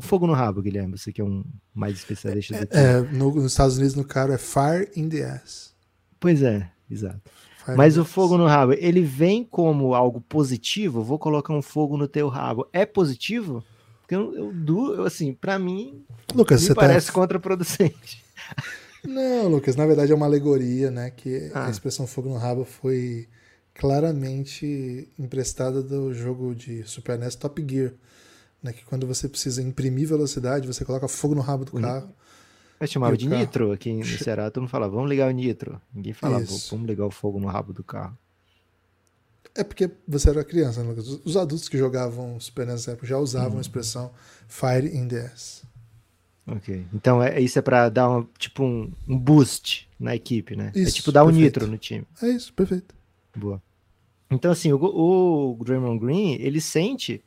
o 0.00 0.02
fogo 0.02 0.26
no 0.26 0.32
rabo, 0.32 0.62
Guilherme, 0.62 0.96
você 0.96 1.12
que 1.12 1.20
é 1.20 1.24
um 1.24 1.44
mais 1.74 1.94
especialista 1.96 2.64
do 2.64 2.74
É, 2.74 3.02
no, 3.12 3.34
nos 3.34 3.52
Estados 3.52 3.76
Unidos, 3.76 3.94
no 3.94 4.02
cara, 4.02 4.34
é 4.34 4.38
fire 4.38 4.90
in 4.96 5.10
the 5.10 5.22
ass. 5.22 5.74
Pois 6.18 6.42
é, 6.42 6.70
exato. 6.90 7.20
Fire 7.62 7.76
Mas 7.76 7.98
o 7.98 8.04
fogo 8.04 8.38
no 8.38 8.46
rabo, 8.46 8.72
ele 8.72 9.02
vem 9.02 9.44
como 9.44 9.94
algo 9.94 10.22
positivo? 10.22 11.02
Vou 11.02 11.18
colocar 11.18 11.52
um 11.52 11.60
fogo 11.60 11.98
no 11.98 12.08
teu 12.08 12.28
rabo. 12.28 12.66
É 12.72 12.86
positivo? 12.86 13.62
Porque 14.00 14.14
eu, 14.14 14.34
eu, 14.34 14.94
eu 14.96 15.04
assim, 15.04 15.34
para 15.34 15.58
mim, 15.58 16.02
Lucas, 16.34 16.62
me 16.62 16.68
tá 16.68 16.74
parece 16.76 17.08
tá... 17.08 17.12
contraproducente. 17.12 18.24
Não, 19.04 19.48
Lucas, 19.48 19.76
na 19.76 19.86
verdade 19.86 20.12
é 20.12 20.14
uma 20.14 20.26
alegoria, 20.26 20.90
né? 20.90 21.10
Que 21.10 21.50
ah. 21.54 21.66
a 21.66 21.70
expressão 21.70 22.06
fogo 22.06 22.30
no 22.30 22.38
rabo 22.38 22.64
foi 22.64 23.28
claramente 23.74 25.10
emprestada 25.18 25.82
do 25.82 26.14
jogo 26.14 26.54
de 26.54 26.84
Super 26.84 27.18
NES 27.18 27.34
Top 27.34 27.62
Gear 27.68 27.92
né, 28.62 28.72
que 28.72 28.84
quando 28.84 29.06
você 29.06 29.28
precisa 29.28 29.62
imprimir 29.62 30.08
velocidade, 30.08 30.66
você 30.66 30.84
coloca 30.84 31.08
fogo 31.08 31.34
no 31.34 31.40
rabo 31.40 31.64
do 31.64 31.76
uhum. 31.76 31.82
carro. 31.82 32.14
Eu 32.78 32.86
chamava 32.86 33.16
de 33.16 33.28
carro... 33.28 33.40
nitro 33.40 33.72
aqui 33.72 33.92
no 33.92 34.04
Ceará, 34.04 34.50
todo 34.50 34.62
mundo 34.62 34.70
falava, 34.70 34.94
vamos 34.94 35.10
ligar 35.10 35.28
o 35.28 35.32
nitro. 35.32 35.80
Ninguém 35.94 36.12
falava, 36.12 36.44
vamos 36.70 36.86
ligar 36.86 37.06
o 37.06 37.10
fogo 37.10 37.38
no 37.38 37.46
rabo 37.46 37.72
do 37.72 37.84
carro. 37.84 38.16
É 39.54 39.64
porque 39.64 39.90
você 40.06 40.30
era 40.30 40.44
criança, 40.44 40.82
né, 40.82 40.88
Lucas? 40.88 41.08
Os 41.24 41.36
adultos 41.36 41.68
que 41.68 41.76
jogavam 41.76 42.38
Super 42.38 42.66
NES 42.66 42.86
já 43.02 43.18
usavam 43.18 43.52
uhum. 43.52 43.58
a 43.58 43.60
expressão 43.60 44.10
Fire 44.48 44.86
in 44.86 45.08
the 45.08 45.26
ass. 45.26 45.64
Ok. 46.46 46.86
Então 46.92 47.22
é, 47.22 47.40
isso 47.40 47.58
é 47.58 47.62
para 47.62 47.88
dar 47.88 48.10
um, 48.10 48.26
tipo 48.38 48.64
um, 48.64 48.90
um, 49.06 49.18
boost 49.18 49.88
na 49.98 50.14
equipe, 50.16 50.56
né? 50.56 50.72
É 50.74 50.80
isso, 50.80 50.90
é 50.90 50.92
tipo 50.92 51.12
dar 51.12 51.24
um 51.24 51.30
nitro 51.30 51.66
no 51.66 51.78
time. 51.78 52.06
É 52.22 52.28
isso, 52.28 52.52
perfeito. 52.52 52.94
Boa. 53.36 53.62
Então, 54.30 54.50
assim, 54.50 54.72
o, 54.72 54.78
o 54.78 55.64
Draymond 55.64 55.98
Green, 55.98 56.34
ele 56.34 56.60
sente 56.60 57.22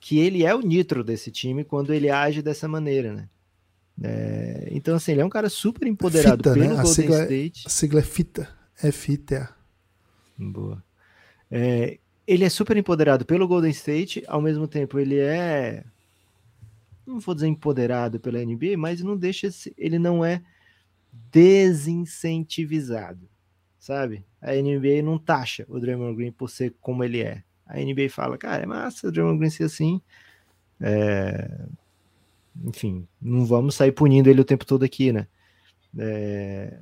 que 0.00 0.18
ele 0.18 0.44
é 0.44 0.54
o 0.54 0.60
nitro 0.60 1.02
desse 1.02 1.30
time 1.30 1.64
quando 1.64 1.92
ele 1.92 2.10
age 2.10 2.42
dessa 2.42 2.68
maneira, 2.68 3.12
né? 3.12 3.28
É, 4.02 4.68
então, 4.70 4.96
assim, 4.96 5.12
ele 5.12 5.22
é 5.22 5.24
um 5.24 5.30
cara 5.30 5.48
super 5.48 5.88
empoderado 5.88 6.36
fita, 6.36 6.52
pelo 6.52 6.64
né? 6.64 6.74
Golden 6.74 6.92
sigla 6.92 7.22
State. 7.22 7.62
É, 7.64 7.66
a 7.66 7.70
sigla 7.70 8.00
é 8.00 8.02
fita, 8.02 8.48
é 8.82 8.92
fita. 8.92 9.56
Boa. 10.36 10.84
É, 11.50 11.98
ele 12.26 12.44
é 12.44 12.48
super 12.48 12.76
empoderado 12.76 13.24
pelo 13.24 13.48
Golden 13.48 13.70
State, 13.70 14.22
ao 14.26 14.42
mesmo 14.42 14.66
tempo 14.68 14.98
ele 14.98 15.18
é 15.18 15.84
não 17.06 17.20
vou 17.20 17.34
dizer 17.36 17.46
empoderado 17.46 18.18
pela 18.18 18.44
NBA, 18.44 18.76
mas 18.76 19.00
não 19.00 19.16
deixa 19.16 19.48
ele 19.78 19.96
não 19.98 20.24
é 20.24 20.42
desincentivizado, 21.30 23.28
sabe? 23.78 24.26
A 24.40 24.52
NBA 24.52 25.02
não 25.04 25.16
taxa 25.18 25.64
o 25.68 25.78
Draymond 25.78 26.16
Green 26.16 26.32
por 26.32 26.50
ser 26.50 26.74
como 26.80 27.04
ele 27.04 27.20
é 27.20 27.44
a 27.66 27.78
NBA 27.78 28.08
fala, 28.10 28.38
cara, 28.38 28.62
é 28.62 28.66
massa 28.66 29.08
o 29.08 29.12
Draymond 29.12 29.38
Green 29.38 29.50
ser 29.50 29.64
assim. 29.64 30.00
É... 30.80 31.66
Enfim, 32.64 33.06
não 33.20 33.44
vamos 33.44 33.74
sair 33.74 33.92
punindo 33.92 34.30
ele 34.30 34.40
o 34.40 34.44
tempo 34.44 34.64
todo 34.64 34.84
aqui, 34.84 35.12
né? 35.12 35.26
É... 35.98 36.78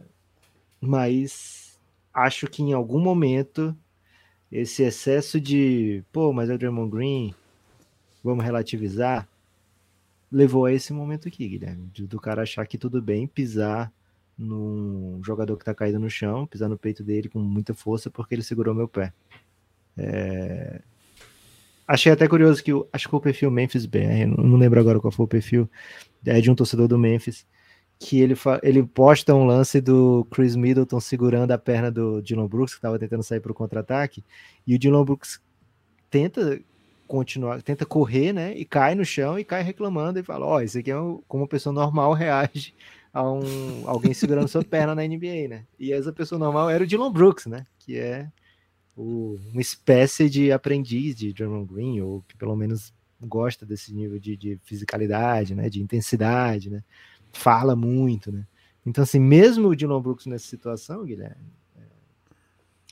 Mas 0.80 1.80
acho 2.12 2.46
que 2.46 2.62
em 2.62 2.72
algum 2.72 3.00
momento 3.00 3.76
esse 4.52 4.82
excesso 4.82 5.40
de, 5.40 6.04
pô, 6.12 6.32
mas 6.32 6.48
é 6.48 6.54
o 6.54 6.58
Draymond 6.58 6.90
Green, 6.90 7.34
vamos 8.22 8.44
relativizar, 8.44 9.28
levou 10.30 10.66
a 10.66 10.72
esse 10.72 10.92
momento 10.92 11.26
aqui, 11.26 11.48
Guilherme, 11.48 11.90
do 11.92 12.20
cara 12.20 12.42
achar 12.42 12.66
que 12.66 12.78
tudo 12.78 13.02
bem 13.02 13.26
pisar 13.26 13.92
num 14.36 15.20
jogador 15.24 15.56
que 15.56 15.64
tá 15.64 15.74
caído 15.74 15.98
no 15.98 16.10
chão, 16.10 16.46
pisar 16.46 16.68
no 16.68 16.78
peito 16.78 17.02
dele 17.02 17.28
com 17.28 17.38
muita 17.38 17.74
força 17.74 18.10
porque 18.10 18.34
ele 18.34 18.42
segurou 18.42 18.74
meu 18.74 18.88
pé. 18.88 19.12
É... 19.96 20.80
Achei 21.86 22.10
até 22.10 22.26
curioso 22.26 22.62
que 22.64 22.72
acho 22.92 23.04
que 23.04 23.10
foi 23.10 23.18
o 23.18 23.22
perfil 23.22 23.50
Memphis 23.50 23.84
BR, 23.84 24.26
não 24.38 24.56
lembro 24.56 24.80
agora 24.80 24.98
qual 24.98 25.12
foi 25.12 25.24
o 25.24 25.28
perfil, 25.28 25.68
é 26.24 26.40
de 26.40 26.50
um 26.50 26.54
torcedor 26.54 26.88
do 26.88 26.98
Memphis, 26.98 27.46
que 27.98 28.20
ele, 28.20 28.34
ele 28.62 28.82
posta 28.82 29.34
um 29.34 29.44
lance 29.44 29.80
do 29.80 30.26
Chris 30.30 30.56
Middleton 30.56 30.98
segurando 30.98 31.52
a 31.52 31.58
perna 31.58 31.90
do 31.90 32.22
Dylan 32.22 32.46
Brooks, 32.46 32.74
que 32.74 32.78
estava 32.78 32.98
tentando 32.98 33.22
sair 33.22 33.40
para 33.40 33.52
o 33.52 33.54
contra-ataque, 33.54 34.24
e 34.66 34.74
o 34.74 34.78
Dylan 34.78 35.04
Brooks 35.04 35.40
tenta 36.10 36.58
continuar, 37.06 37.62
tenta 37.62 37.84
correr, 37.84 38.32
né, 38.32 38.54
e 38.56 38.64
cai 38.64 38.94
no 38.94 39.04
chão 39.04 39.38
e 39.38 39.44
cai 39.44 39.62
reclamando 39.62 40.18
e 40.18 40.22
fala, 40.22 40.46
ó, 40.46 40.56
oh, 40.56 40.60
isso 40.60 40.78
aqui 40.78 40.90
é 40.90 40.94
como 40.94 41.42
uma 41.42 41.48
pessoa 41.48 41.72
normal 41.72 42.12
reage 42.14 42.74
a 43.12 43.30
um, 43.30 43.84
alguém 43.86 44.12
segurando 44.14 44.48
sua 44.48 44.64
perna 44.64 44.94
na 44.94 45.02
NBA, 45.02 45.48
né, 45.48 45.64
e 45.78 45.92
essa 45.92 46.12
pessoa 46.12 46.38
normal 46.38 46.70
era 46.70 46.82
o 46.82 46.86
Dylan 46.86 47.12
Brooks, 47.12 47.46
né, 47.46 47.66
que 47.78 47.98
é 47.98 48.26
o, 48.96 49.38
uma 49.52 49.60
espécie 49.60 50.30
de 50.30 50.52
aprendiz 50.52 51.16
de 51.16 51.32
Draymond 51.32 51.72
Green, 51.72 52.00
ou 52.00 52.22
que 52.28 52.36
pelo 52.36 52.54
menos 52.54 52.92
gosta 53.20 53.64
desse 53.64 53.92
nível 53.92 54.18
de, 54.18 54.36
de 54.36 54.58
fisicalidade, 54.64 55.54
né, 55.54 55.68
de 55.68 55.82
intensidade, 55.82 56.70
né, 56.70 56.82
fala 57.32 57.74
muito, 57.74 58.30
né. 58.30 58.46
Então, 58.86 59.02
assim, 59.02 59.18
mesmo 59.18 59.68
o 59.68 59.76
Dylan 59.76 60.00
Brooks 60.00 60.26
nessa 60.26 60.46
situação, 60.46 61.04
Guilherme, 61.04 61.46
é, 61.76 61.82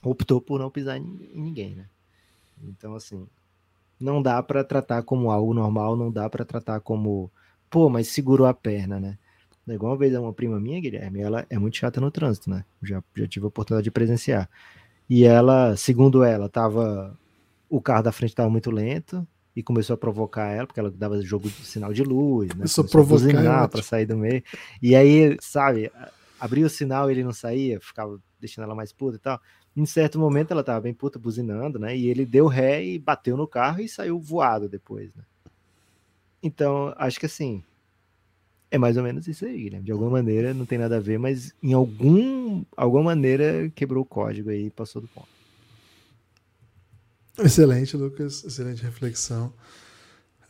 optou 0.02 0.40
por 0.40 0.58
não 0.58 0.70
pisar 0.70 0.96
em, 0.96 1.30
ninguém, 1.34 1.74
né. 1.74 1.86
Então, 2.62 2.94
assim, 2.94 3.26
não 4.00 4.22
dá 4.22 4.42
para 4.42 4.64
tratar 4.64 5.02
como 5.02 5.30
algo 5.30 5.52
normal, 5.52 5.96
não 5.96 6.10
dá 6.10 6.28
para 6.30 6.44
tratar 6.44 6.80
como, 6.80 7.30
pô, 7.68 7.88
mas 7.88 8.08
segurou 8.08 8.46
a 8.46 8.54
perna, 8.54 8.98
né. 8.98 9.18
Igual 9.68 9.92
uma 9.92 9.98
vez 9.98 10.12
uma 10.14 10.32
prima 10.32 10.58
minha, 10.58 10.80
Guilherme, 10.80 11.20
ela 11.20 11.46
é 11.48 11.56
muito 11.56 11.76
chata 11.76 12.00
no 12.00 12.10
trânsito, 12.10 12.50
né? 12.50 12.64
Já, 12.82 13.02
já 13.14 13.28
tive 13.28 13.44
a 13.44 13.48
oportunidade 13.48 13.84
de 13.84 13.92
presenciar. 13.92 14.50
E 15.14 15.26
ela, 15.26 15.76
segundo 15.76 16.24
ela, 16.24 16.48
tava 16.48 17.14
o 17.68 17.82
carro 17.82 18.02
da 18.02 18.10
frente 18.10 18.30
estava 18.30 18.48
muito 18.48 18.70
lento 18.70 19.28
e 19.54 19.62
começou 19.62 19.92
a 19.92 19.98
provocar 19.98 20.46
ela, 20.46 20.66
porque 20.66 20.80
ela 20.80 20.90
dava 20.90 21.20
jogo 21.20 21.50
de 21.50 21.66
sinal 21.66 21.92
de 21.92 22.02
luz, 22.02 22.48
né? 22.48 22.54
Começou, 22.54 22.82
começou 22.88 23.18
a 23.18 23.20
provocar 23.20 23.68
para 23.68 23.82
sair 23.82 24.06
do 24.06 24.16
meio. 24.16 24.42
E 24.80 24.96
aí, 24.96 25.36
sabe, 25.38 25.92
abria 26.40 26.64
o 26.64 26.70
sinal 26.70 27.10
e 27.10 27.12
ele 27.12 27.24
não 27.24 27.32
saía, 27.34 27.78
ficava 27.78 28.18
deixando 28.40 28.64
ela 28.64 28.74
mais 28.74 28.90
puta 28.90 29.16
e 29.16 29.18
tal. 29.18 29.38
Em 29.76 29.84
certo 29.84 30.18
momento 30.18 30.52
ela 30.52 30.64
tava 30.64 30.80
bem 30.80 30.94
puta 30.94 31.18
buzinando, 31.18 31.78
né? 31.78 31.94
E 31.94 32.08
ele 32.08 32.24
deu 32.24 32.46
ré 32.46 32.82
e 32.82 32.98
bateu 32.98 33.36
no 33.36 33.46
carro 33.46 33.82
e 33.82 33.90
saiu 33.90 34.18
voado 34.18 34.66
depois, 34.66 35.14
né? 35.14 35.24
Então, 36.42 36.94
acho 36.96 37.20
que 37.20 37.26
assim, 37.26 37.62
é 38.72 38.78
mais 38.78 38.96
ou 38.96 39.02
menos 39.02 39.28
isso 39.28 39.44
aí, 39.44 39.64
Guilherme. 39.64 39.84
De 39.84 39.92
alguma 39.92 40.10
maneira, 40.10 40.54
não 40.54 40.64
tem 40.64 40.78
nada 40.78 40.96
a 40.96 41.00
ver, 41.00 41.18
mas 41.18 41.54
em 41.62 41.74
algum, 41.74 42.64
alguma 42.74 43.04
maneira 43.04 43.70
quebrou 43.74 44.02
o 44.02 44.06
código 44.06 44.48
aí 44.48 44.68
e 44.68 44.70
passou 44.70 45.02
do 45.02 45.08
ponto. 45.08 45.28
Excelente, 47.38 47.94
Lucas. 47.98 48.42
Excelente 48.42 48.82
reflexão. 48.82 49.52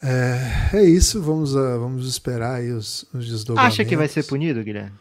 É, 0.01 0.77
é 0.79 0.85
isso, 0.85 1.21
vamos, 1.21 1.53
uh, 1.57 1.81
vamos 1.81 2.07
esperar 2.07 2.61
aí 2.61 2.71
os, 2.71 3.05
os 3.13 3.29
desdobramentos. 3.29 3.75
Acha 3.75 3.85
que 3.85 3.97
vai 3.97 4.07
ser 4.07 4.25
punido, 4.25 4.63
Guilherme? 4.63 4.97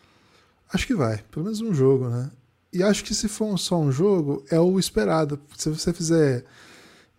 Acho 0.73 0.87
que 0.87 0.95
vai, 0.95 1.19
pelo 1.29 1.45
menos 1.45 1.61
um 1.61 1.73
jogo, 1.75 2.09
né? 2.09 2.31
E 2.73 2.81
acho 2.81 3.03
que 3.03 3.13
se 3.13 3.27
for 3.27 3.55
só 3.59 3.79
um 3.79 3.91
jogo, 3.91 4.43
é 4.49 4.59
o 4.59 4.79
esperado. 4.79 5.39
Se 5.55 5.69
você 5.69 5.93
fizer 5.93 6.43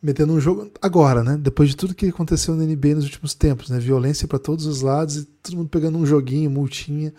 metendo 0.03 0.33
um 0.33 0.41
jogo 0.41 0.71
agora, 0.83 1.23
né? 1.23 1.37
Depois 1.37 1.69
de 1.69 1.77
tudo 1.77 1.95
que 1.95 2.07
aconteceu 2.07 2.57
no 2.57 2.65
NBA 2.65 2.97
nos 2.97 3.05
últimos 3.05 3.35
tempos, 3.35 3.71
né? 3.71 3.79
Violência 3.79 4.27
para 4.27 4.38
todos 4.38 4.67
os 4.67 4.83
lados 4.83 5.17
e 5.17 5.25
todo 5.25 5.57
mundo 5.57 5.69
pegando 5.69 5.97
um 5.97 6.05
joguinho, 6.05 6.51
multinha. 6.51 7.15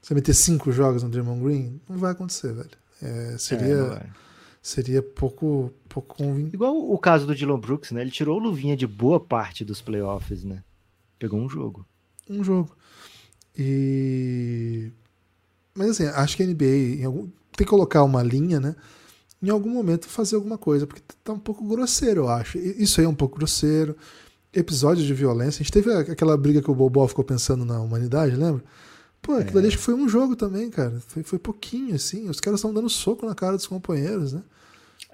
Você 0.00 0.14
meter 0.14 0.34
cinco 0.34 0.72
jogos 0.72 1.02
no 1.02 1.10
Draymond 1.10 1.42
Green, 1.44 1.80
não 1.88 1.98
vai 1.98 2.12
acontecer, 2.12 2.52
velho. 2.52 2.70
É, 3.02 3.36
seria 3.38 4.02
é, 4.02 4.06
seria 4.62 5.02
pouco 5.02 5.72
pouco 5.88 6.16
convincente. 6.16 6.54
Igual 6.54 6.90
o 6.90 6.98
caso 6.98 7.26
do 7.26 7.34
Dylan 7.34 7.60
Brooks, 7.60 7.90
né? 7.90 8.00
Ele 8.00 8.10
tirou 8.10 8.38
luvinha 8.38 8.76
de 8.76 8.86
boa 8.86 9.20
parte 9.20 9.64
dos 9.64 9.82
playoffs, 9.82 10.42
né? 10.42 10.64
Pegou 11.18 11.38
um 11.38 11.48
jogo. 11.48 11.86
Um 12.28 12.42
jogo. 12.42 12.74
E 13.56 14.90
mas 15.74 15.90
assim, 15.90 16.06
acho 16.06 16.36
que 16.36 16.42
a 16.42 16.46
NBA 16.46 17.04
algum... 17.04 17.26
tem 17.56 17.64
que 17.64 17.64
colocar 17.64 18.02
uma 18.02 18.22
linha, 18.22 18.58
né? 18.58 18.74
Em 19.42 19.50
algum 19.50 19.70
momento 19.70 20.08
fazer 20.08 20.36
alguma 20.36 20.56
coisa, 20.56 20.86
porque 20.86 21.02
tá 21.24 21.32
um 21.32 21.38
pouco 21.38 21.66
grosseiro, 21.66 22.22
eu 22.22 22.28
acho. 22.28 22.58
Isso 22.58 23.00
aí 23.00 23.06
é 23.06 23.08
um 23.08 23.14
pouco 23.14 23.36
grosseiro. 23.36 23.96
Episódios 24.54 25.06
de 25.06 25.14
violência. 25.14 25.60
A 25.60 25.64
gente 25.64 25.72
teve 25.72 25.90
aquela 25.92 26.36
briga 26.36 26.60
que 26.60 26.70
o 26.70 26.74
Bobó 26.74 27.08
ficou 27.08 27.24
pensando 27.24 27.64
na 27.64 27.80
humanidade, 27.80 28.36
lembra? 28.36 28.62
Pô, 29.22 29.32
aquilo 29.34 29.58
é. 29.58 29.60
ali 29.60 29.68
acho 29.68 29.78
que 29.78 29.82
foi 29.82 29.94
um 29.94 30.08
jogo 30.08 30.36
também, 30.36 30.68
cara. 30.68 31.00
Foi, 31.06 31.22
foi 31.22 31.38
pouquinho, 31.38 31.94
assim. 31.94 32.28
Os 32.28 32.38
caras 32.38 32.60
estão 32.60 32.72
dando 32.72 32.88
soco 32.90 33.24
na 33.24 33.34
cara 33.34 33.56
dos 33.56 33.66
companheiros, 33.66 34.32
né? 34.32 34.42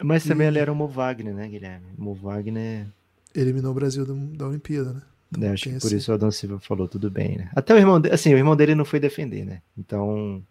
Mas 0.03 0.25
também 0.25 0.47
e... 0.47 0.49
ele 0.49 0.59
era 0.59 0.73
o 0.73 0.75
Mo 0.75 0.89
Wagner, 0.89 1.35
né, 1.35 1.49
Guilherme? 1.49 1.87
O 1.97 2.03
Mo 2.03 2.15
Wagner. 2.15 2.87
Eliminou 3.35 3.71
o 3.71 3.75
Brasil 3.75 4.05
da, 4.05 4.15
da 4.37 4.49
Olimpíada, 4.49 4.93
né? 4.95 5.03
Então, 5.31 5.53
acho 5.53 5.69
que 5.69 5.79
por 5.79 5.93
isso 5.93 6.11
o 6.11 6.15
Adão 6.15 6.31
Silva 6.31 6.59
falou 6.59 6.89
tudo 6.89 7.11
bem, 7.11 7.37
né? 7.37 7.51
Até 7.55 7.75
o 7.75 7.77
irmão 7.77 8.01
dele, 8.01 8.15
assim, 8.15 8.33
o 8.33 8.39
irmão 8.39 8.57
dele 8.57 8.75
não 8.75 8.85
foi 8.85 8.99
defender, 8.99 9.45
né? 9.45 9.61
Então. 9.77 10.43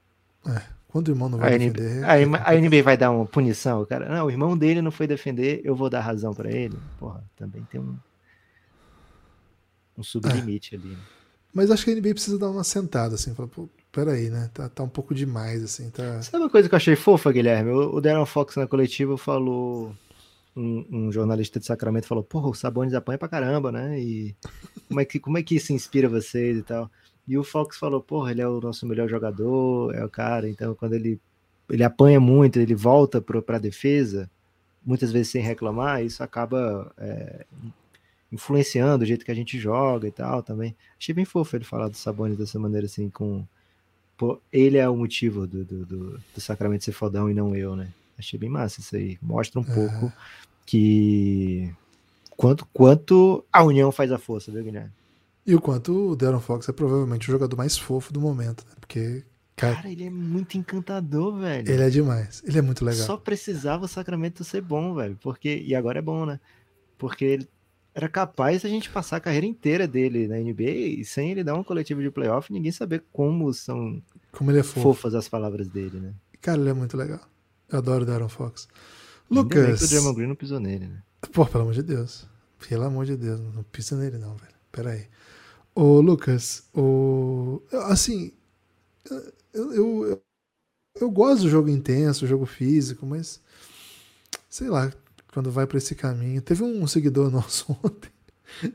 É. 0.46 0.62
Quando 0.98 1.10
o 1.10 1.12
irmão 1.12 1.30
não 1.30 1.38
vai 1.38 1.54
a 1.54 1.58
defender. 1.60 2.02
NBA, 2.02 2.38
a, 2.40 2.50
a 2.50 2.56
NBA 2.56 2.82
vai 2.82 2.98
dar 2.98 3.12
uma 3.12 3.24
punição, 3.24 3.86
cara. 3.86 4.10
Não, 4.10 4.26
o 4.26 4.32
irmão 4.32 4.58
dele 4.58 4.82
não 4.82 4.90
foi 4.90 5.06
defender, 5.06 5.62
eu 5.64 5.76
vou 5.76 5.92
dar 5.92 6.02
razão 6.02 6.34
para 6.34 6.52
ele. 6.52 6.76
Porra, 6.98 7.24
também 7.36 7.64
tem 7.70 7.80
um. 7.80 7.96
Um 9.96 10.02
sublimite 10.02 10.74
é. 10.74 10.80
ali. 10.80 10.88
Né? 10.90 10.98
Mas 11.54 11.70
acho 11.70 11.86
que 11.86 11.92
a 11.92 11.94
NBA 11.94 12.16
precisa 12.16 12.40
dar 12.40 12.50
uma 12.50 12.64
sentada, 12.64 13.14
assim. 13.14 13.36
Falar, 13.36 13.48
pô, 13.50 13.70
peraí, 13.92 14.32
né? 14.32 14.50
Tá, 14.52 14.68
tá 14.70 14.82
um 14.82 14.90
pouco 14.90 15.14
demais, 15.14 15.64
assim. 15.64 15.88
Tá... 15.92 16.20
Sabe 16.24 16.44
uma 16.44 16.50
coisa 16.50 16.68
que 16.68 16.74
eu 16.74 16.78
achei 16.78 16.96
fofa, 16.96 17.32
Guilherme? 17.32 17.70
O, 17.70 17.98
o 17.98 18.02
Darren 18.02 18.26
Fox 18.26 18.56
na 18.56 18.66
coletiva 18.66 19.20
falou. 19.20 19.96
Um, 20.56 20.84
um, 20.92 21.12
jornalista 21.12 21.60
de 21.60 21.68
Sacramento 21.68 22.08
falou: 22.08 22.24
Porra, 22.24 22.48
o 22.50 22.56
Sabonis 22.56 22.96
apanha 22.96 23.20
pra 23.20 23.28
caramba, 23.28 23.72
né? 23.72 24.00
E 24.00 24.36
como 24.88 25.00
é 25.00 25.06
que, 25.06 25.20
como 25.20 25.38
é 25.38 25.44
que 25.44 25.58
isso 25.58 25.72
inspira 25.74 26.10
vocês 26.10 26.58
e 26.58 26.64
tal? 26.64 26.90
E 27.28 27.38
o 27.38 27.44
Fox 27.44 27.78
falou, 27.78 28.02
porra, 28.02 28.32
ele 28.32 28.42
é 28.42 28.48
o 28.48 28.62
nosso 28.62 28.86
melhor 28.88 29.10
jogador, 29.10 29.94
é 29.94 30.04
o 30.04 30.10
cara, 30.10 30.48
então 30.50 30.74
quando 30.74 30.94
ele, 30.94 31.20
ele 31.70 31.84
apanha 31.84 32.20
muito, 32.20 32.60
ele 32.60 32.74
volta 32.74 33.20
para 33.22 33.58
a 33.58 33.60
defesa, 33.60 34.30
muitas 34.86 35.12
vezes 35.12 35.30
sem 35.30 35.42
reclamar, 35.42 36.04
isso 36.04 36.24
acaba 36.24 36.92
é, 36.98 37.46
influenciando 38.32 39.04
o 39.04 39.08
jeito 39.08 39.26
que 39.26 39.32
a 39.32 39.36
gente 39.36 39.60
joga 39.60 40.08
e 40.08 40.12
tal 40.12 40.42
também. 40.42 40.76
Achei 40.98 41.14
bem 41.14 41.26
fofo 41.26 41.56
ele 41.56 41.66
falar 41.66 41.90
do 41.90 41.98
Sabonis 41.98 42.38
dessa 42.38 42.58
maneira 42.58 42.86
assim, 42.86 43.10
com 43.10 43.46
pô, 44.18 44.40
ele 44.52 44.78
é 44.78 44.88
o 44.88 44.96
motivo 44.96 45.46
do, 45.46 45.64
do, 45.64 45.86
do, 45.86 46.22
do, 46.34 46.42
Sacramento 46.42 46.84
ser 46.84 46.92
fodão 46.92 47.30
e 47.30 47.34
não 47.34 47.56
eu, 47.56 47.76
né? 47.76 47.90
Achei 48.18 48.40
bem 48.40 48.50
massa 48.50 48.80
isso 48.80 48.96
aí. 48.96 49.18
Mostra 49.22 49.60
um 49.60 49.64
é. 49.64 49.74
pouco 49.74 50.12
que 50.66 51.72
quanto, 52.36 52.66
quanto 52.74 53.46
a 53.52 53.64
união 53.64 53.92
faz 53.92 54.12
a 54.12 54.18
força, 54.18 54.52
viu, 54.52 54.64
Guilherme? 54.64 54.92
E 55.48 55.56
o 55.56 55.62
quanto 55.62 56.10
o 56.10 56.16
Darren 56.16 56.42
Fox 56.42 56.68
é 56.68 56.74
provavelmente 56.74 57.30
o 57.30 57.32
jogador 57.32 57.56
mais 57.56 57.78
fofo 57.78 58.12
do 58.12 58.20
momento, 58.20 58.66
né? 58.68 58.76
Porque. 58.82 59.24
Cara, 59.56 59.76
cara, 59.76 59.90
ele 59.90 60.04
é 60.04 60.10
muito 60.10 60.58
encantador, 60.58 61.40
velho. 61.40 61.72
Ele 61.72 61.82
é 61.82 61.90
demais. 61.90 62.44
Ele 62.46 62.60
é 62.60 62.62
muito 62.62 62.84
legal. 62.84 63.08
Só 63.08 63.18
precisava 63.18 63.86
o 63.86 63.88
Sacramento 63.88 64.44
ser 64.44 64.62
bom, 64.62 64.94
velho. 64.94 65.18
Porque. 65.22 65.64
E 65.66 65.74
agora 65.74 66.00
é 66.00 66.02
bom, 66.02 66.26
né? 66.26 66.38
Porque 66.98 67.24
ele 67.24 67.50
era 67.96 68.10
capaz 68.10 68.64
a 68.64 68.70
gente 68.70 68.92
passar 68.92 69.18
a 69.18 69.20
carreira 69.20 69.48
inteira 69.48 69.88
dele 69.88 70.28
na 70.28 70.36
NBA 70.36 71.00
e 71.00 71.06
sem 71.06 71.32
ele 71.32 71.44
dar 71.44 71.56
um 71.56 71.64
coletivo 71.64 72.00
de 72.02 72.12
playoff, 72.12 72.54
ninguém 72.54 72.72
saber 72.72 73.04
como 73.12 73.52
são 73.52 74.04
como 74.32 74.52
ele 74.52 74.60
é 74.60 74.64
fofo. 74.64 74.82
fofas 74.82 75.16
as 75.16 75.28
palavras 75.28 75.68
dele, 75.68 76.00
né? 76.00 76.14
Cara, 76.42 76.60
ele 76.60 76.70
é 76.70 76.74
muito 76.74 76.96
legal. 76.96 77.22
Eu 77.70 77.80
adoro 77.80 78.04
o 78.04 78.06
Darren 78.06 78.30
Fox. 78.30 78.68
Lucas. 79.32 79.58
Ainda 79.58 79.70
bem 79.70 79.78
que 79.78 79.86
o 79.86 79.88
Draymond 79.88 80.16
Green 80.16 80.28
não 80.28 80.36
pisou 80.36 80.60
nele, 80.60 80.88
né? 80.88 81.02
Pô, 81.34 81.46
pelo 81.46 81.64
amor 81.64 81.74
de 81.74 81.82
Deus. 81.82 82.28
Pelo 82.70 82.84
amor 82.84 83.06
de 83.06 83.18
Deus, 83.18 83.40
não 83.40 83.64
pisa 83.64 83.96
nele 83.96 84.18
não, 84.18 84.36
velho. 84.36 84.54
Pera 84.72 84.92
aí. 84.92 85.08
Ô, 85.78 86.02
Lucas, 86.02 86.64
o... 86.74 87.62
assim, 87.84 88.34
eu, 89.54 89.74
eu, 89.74 90.22
eu, 91.00 91.12
gosto 91.12 91.44
do 91.44 91.50
jogo 91.50 91.70
intenso, 91.70 92.26
jogo 92.26 92.48
físico, 92.48 93.06
mas 93.06 93.40
sei 94.50 94.70
lá, 94.70 94.92
quando 95.32 95.52
vai 95.52 95.68
para 95.68 95.78
esse 95.78 95.94
caminho. 95.94 96.42
Teve 96.42 96.64
um 96.64 96.88
seguidor 96.88 97.30
nosso 97.30 97.78
ontem, 97.84 98.10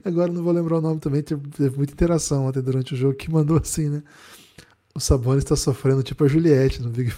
agora 0.05 0.31
não 0.31 0.45
vou 0.45 0.53
lembrar 0.53 0.79
o 0.79 0.81
nome 0.81 1.01
também, 1.01 1.25
teve, 1.25 1.43
muita 1.77 1.93
interação 1.93 2.47
ontem 2.47 2.63
durante 2.63 2.95
o 2.95 2.97
jogo, 2.97 3.17
que 3.17 3.29
mandou 3.29 3.57
assim, 3.57 3.89
né? 3.89 4.05
O 4.95 5.01
Sabonis 5.01 5.43
está 5.43 5.57
sofrendo 5.57 6.05
tipo 6.05 6.23
a 6.23 6.29
Juliette 6.29 6.81
no 6.81 6.91
Big 6.91 7.13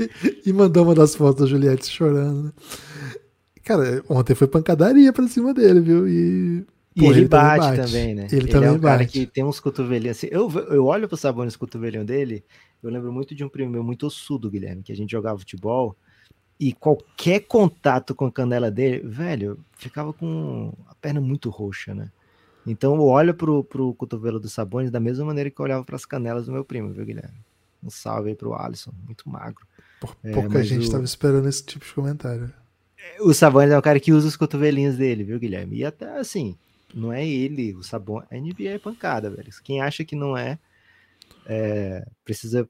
e, 0.00 0.48
e 0.48 0.52
mandou 0.54 0.84
uma 0.84 0.94
das 0.94 1.14
fotos 1.14 1.42
da 1.42 1.46
Juliette 1.46 1.90
chorando, 1.90 2.44
né? 2.44 2.52
Cara, 3.62 4.02
ontem 4.08 4.34
foi 4.34 4.46
pancadaria 4.46 5.12
pra 5.12 5.28
cima 5.28 5.52
dele, 5.52 5.80
viu? 5.80 6.08
E 6.08 6.64
e 6.96 7.00
Pô, 7.00 7.10
ele, 7.10 7.20
ele, 7.20 7.28
bate 7.28 7.60
também, 7.60 7.76
bate. 7.76 7.92
também, 7.92 8.14
né? 8.14 8.26
Ele, 8.32 8.36
ele 8.36 8.48
também 8.48 8.68
é 8.70 8.72
um 8.72 8.80
cara 8.80 8.98
bate. 9.00 9.12
que 9.12 9.26
tem 9.26 9.44
uns 9.44 9.60
cotovelinhos 9.60 10.16
assim. 10.16 10.28
Eu, 10.30 10.50
eu 10.50 10.86
olho 10.86 11.06
pro 11.06 11.16
Sabonis 11.16 11.54
cotovelinho 11.54 12.06
dele, 12.06 12.42
eu 12.82 12.88
lembro 12.88 13.12
muito 13.12 13.34
de 13.34 13.44
um 13.44 13.50
primo 13.50 13.70
meu 13.70 13.84
muito 13.84 14.06
ossudo, 14.06 14.50
Guilherme, 14.50 14.82
que 14.82 14.92
a 14.92 14.96
gente 14.96 15.10
jogava 15.10 15.38
futebol 15.38 15.94
e 16.58 16.72
qualquer 16.72 17.40
contato 17.40 18.14
com 18.14 18.24
a 18.24 18.32
canela 18.32 18.70
dele, 18.70 19.06
velho, 19.06 19.58
ficava 19.72 20.10
com 20.10 20.72
a 20.88 20.94
perna 20.94 21.20
muito 21.20 21.50
roxa, 21.50 21.94
né? 21.94 22.10
Então 22.66 22.94
eu 22.94 23.02
olho 23.02 23.34
pro, 23.34 23.62
pro 23.62 23.92
cotovelo 23.92 24.40
do 24.40 24.48
Sabonis 24.48 24.90
da 24.90 24.98
mesma 24.98 25.26
maneira 25.26 25.50
que 25.50 25.60
eu 25.60 25.64
olhava 25.64 25.84
para 25.84 25.96
as 25.96 26.06
canelas 26.06 26.46
do 26.46 26.52
meu 26.52 26.64
primo, 26.64 26.94
viu, 26.94 27.04
Guilherme? 27.04 27.44
Um 27.82 27.90
salve 27.90 28.30
aí 28.30 28.34
pro 28.34 28.54
Alisson, 28.54 28.90
muito 29.04 29.28
magro. 29.28 29.66
Por 30.00 30.14
pouca 30.14 30.60
é, 30.60 30.64
gente 30.64 30.84
estava 30.84 31.04
esperando 31.04 31.46
esse 31.46 31.64
tipo 31.64 31.84
de 31.84 31.92
comentário. 31.92 32.50
O 33.20 33.34
Sabonis 33.34 33.70
é 33.70 33.78
o 33.78 33.82
cara 33.82 34.00
que 34.00 34.12
usa 34.12 34.26
os 34.26 34.36
cotovelinhos 34.36 34.96
dele, 34.96 35.24
viu, 35.24 35.38
Guilherme? 35.38 35.76
E 35.76 35.84
até 35.84 36.18
assim, 36.18 36.56
não 36.94 37.12
é 37.12 37.26
ele, 37.26 37.74
o 37.74 37.82
Sabonis. 37.82 38.28
A 38.30 38.36
NBA 38.36 38.70
é 38.70 38.78
pancada, 38.78 39.30
velho. 39.30 39.50
Quem 39.62 39.80
acha 39.80 40.04
que 40.04 40.16
não 40.16 40.36
é, 40.36 40.58
é 41.46 42.06
precisa 42.24 42.68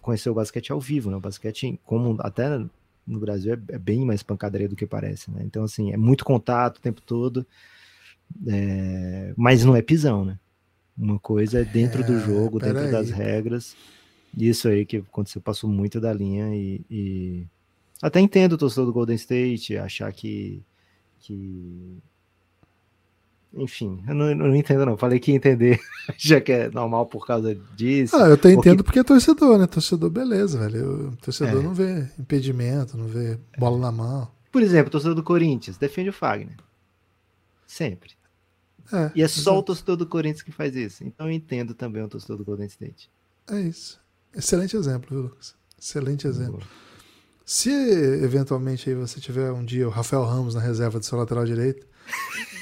conhecer 0.00 0.30
o 0.30 0.34
basquete 0.34 0.70
ao 0.70 0.80
vivo, 0.80 1.10
né? 1.10 1.16
O 1.16 1.20
basquete, 1.20 1.78
como 1.84 2.16
até 2.20 2.58
no 3.06 3.20
Brasil, 3.20 3.54
é, 3.54 3.74
é 3.74 3.78
bem 3.78 4.04
mais 4.04 4.22
pancadaria 4.22 4.68
do 4.68 4.76
que 4.76 4.86
parece, 4.86 5.30
né? 5.30 5.42
Então, 5.44 5.64
assim, 5.64 5.92
é 5.92 5.96
muito 5.96 6.24
contato 6.24 6.78
o 6.78 6.80
tempo 6.80 7.00
todo, 7.00 7.46
é... 8.46 9.32
mas 9.36 9.64
não 9.64 9.76
é 9.76 9.82
pisão, 9.82 10.24
né? 10.24 10.38
Uma 10.96 11.18
coisa 11.18 11.60
é 11.60 11.64
dentro 11.64 12.02
é, 12.02 12.06
do 12.06 12.18
jogo, 12.20 12.58
dentro 12.58 12.78
aí. 12.78 12.90
das 12.90 13.10
regras. 13.10 13.76
Isso 14.36 14.68
aí 14.68 14.84
que 14.86 14.98
aconteceu, 14.98 15.40
passou 15.40 15.68
muito 15.68 16.00
da 16.00 16.12
linha 16.12 16.54
e, 16.54 16.84
e... 16.90 17.46
até 18.02 18.20
entendo 18.20 18.52
o 18.52 18.58
torcedor 18.58 18.86
do 18.86 18.92
Golden 18.92 19.16
State 19.16 19.76
achar 19.76 20.12
que, 20.12 20.62
que 21.20 21.98
enfim, 23.54 24.02
eu 24.06 24.14
não, 24.14 24.28
eu 24.30 24.36
não, 24.36 24.54
entendo 24.54 24.84
não. 24.84 24.96
Falei 24.96 25.18
que 25.18 25.30
ia 25.30 25.36
entender, 25.36 25.80
já 26.16 26.40
que 26.40 26.52
é 26.52 26.70
normal 26.70 27.06
por 27.06 27.26
causa 27.26 27.54
disso. 27.76 28.16
Ah, 28.16 28.28
eu 28.28 28.34
até 28.34 28.52
entendo 28.52 28.78
que... 28.78 28.84
porque 28.84 28.98
é 28.98 29.04
torcedor, 29.04 29.58
né? 29.58 29.66
Torcedor, 29.66 30.10
beleza, 30.10 30.58
velho. 30.58 31.08
O 31.08 31.16
torcedor 31.16 31.60
é. 31.60 31.64
não 31.64 31.74
vê 31.74 32.08
impedimento, 32.18 32.96
não 32.96 33.06
vê 33.06 33.38
bola 33.58 33.78
na 33.78 33.92
mão. 33.92 34.28
Por 34.52 34.62
exemplo, 34.62 34.88
o 34.88 34.90
torcedor 34.90 35.14
do 35.14 35.22
Corinthians 35.22 35.76
defende 35.76 36.10
o 36.10 36.12
Fagner. 36.12 36.56
Sempre. 37.66 38.12
É, 38.92 39.10
e 39.14 39.22
é 39.22 39.28
só 39.28 39.40
exato. 39.40 39.58
o 39.58 39.62
torcedor 39.62 39.96
do 39.96 40.06
Corinthians 40.06 40.42
que 40.42 40.52
faz 40.52 40.74
isso. 40.76 41.02
Então 41.04 41.26
eu 41.26 41.32
entendo 41.32 41.74
também 41.74 42.02
o 42.02 42.08
torcedor 42.08 42.36
do 42.36 42.44
Golden 42.44 42.66
State. 42.66 43.10
É 43.50 43.60
isso. 43.60 44.00
Excelente 44.34 44.76
exemplo, 44.76 45.08
viu, 45.10 45.22
Lucas? 45.28 45.54
Excelente 45.78 46.26
exemplo. 46.26 46.62
Se 47.44 47.70
eventualmente 47.70 48.88
aí 48.88 48.94
você 48.96 49.20
tiver 49.20 49.52
um 49.52 49.64
dia 49.64 49.86
o 49.86 49.90
Rafael 49.90 50.24
Ramos 50.24 50.54
na 50.54 50.60
reserva 50.60 50.98
do 50.98 51.04
seu 51.04 51.16
lateral 51.16 51.44
direito, 51.44 51.86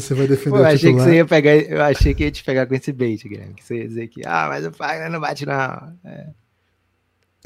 você 0.00 0.14
vai 0.14 0.26
defender 0.26 0.50
Pô, 0.50 0.58
eu 0.58 0.66
achei 0.66 0.92
que 0.92 1.00
você 1.00 1.14
ia 1.14 1.24
pegar, 1.24 1.56
eu 1.56 1.82
achei 1.82 2.14
que 2.14 2.24
ia 2.24 2.30
te 2.30 2.44
pegar 2.44 2.66
com 2.66 2.74
esse 2.74 2.92
bait, 2.92 3.26
Guilherme. 3.26 3.54
Que 3.54 3.64
você 3.64 3.76
ia 3.76 3.88
dizer 3.88 4.08
que, 4.08 4.22
ah, 4.26 4.46
mas 4.48 4.66
o 4.66 4.72
Fagner 4.72 5.10
não 5.10 5.20
bate, 5.20 5.46
não. 5.46 5.94
É. 6.04 6.26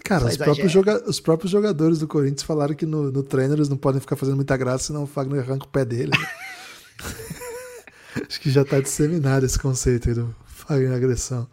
Cara, 0.05 0.27
os 0.27 0.37
próprios, 0.37 0.71
joga 0.71 1.09
os 1.09 1.21
próprios, 1.21 1.51
jogadores 1.51 1.99
do 1.99 2.07
Corinthians 2.07 2.43
falaram 2.43 2.75
que 2.75 2.87
no, 2.87 3.11
no 3.11 3.23
treino 3.23 3.55
eles 3.55 3.69
não 3.69 3.77
podem 3.77 4.01
ficar 4.01 4.17
fazendo 4.17 4.37
muita 4.37 4.57
graça, 4.57 4.85
senão 4.85 5.05
o 5.05 5.07
Fagner 5.07 5.41
arranca 5.41 5.65
o 5.65 5.69
pé 5.69 5.85
dele. 5.85 6.13
Acho 8.29 8.41
que 8.41 8.51
já 8.51 8.65
tá 8.65 8.81
disseminado 8.81 9.45
esse 9.45 9.59
conceito 9.59 10.09
aí 10.09 10.15
do 10.15 10.35
Fagner 10.47 10.93
agressão. 10.93 11.49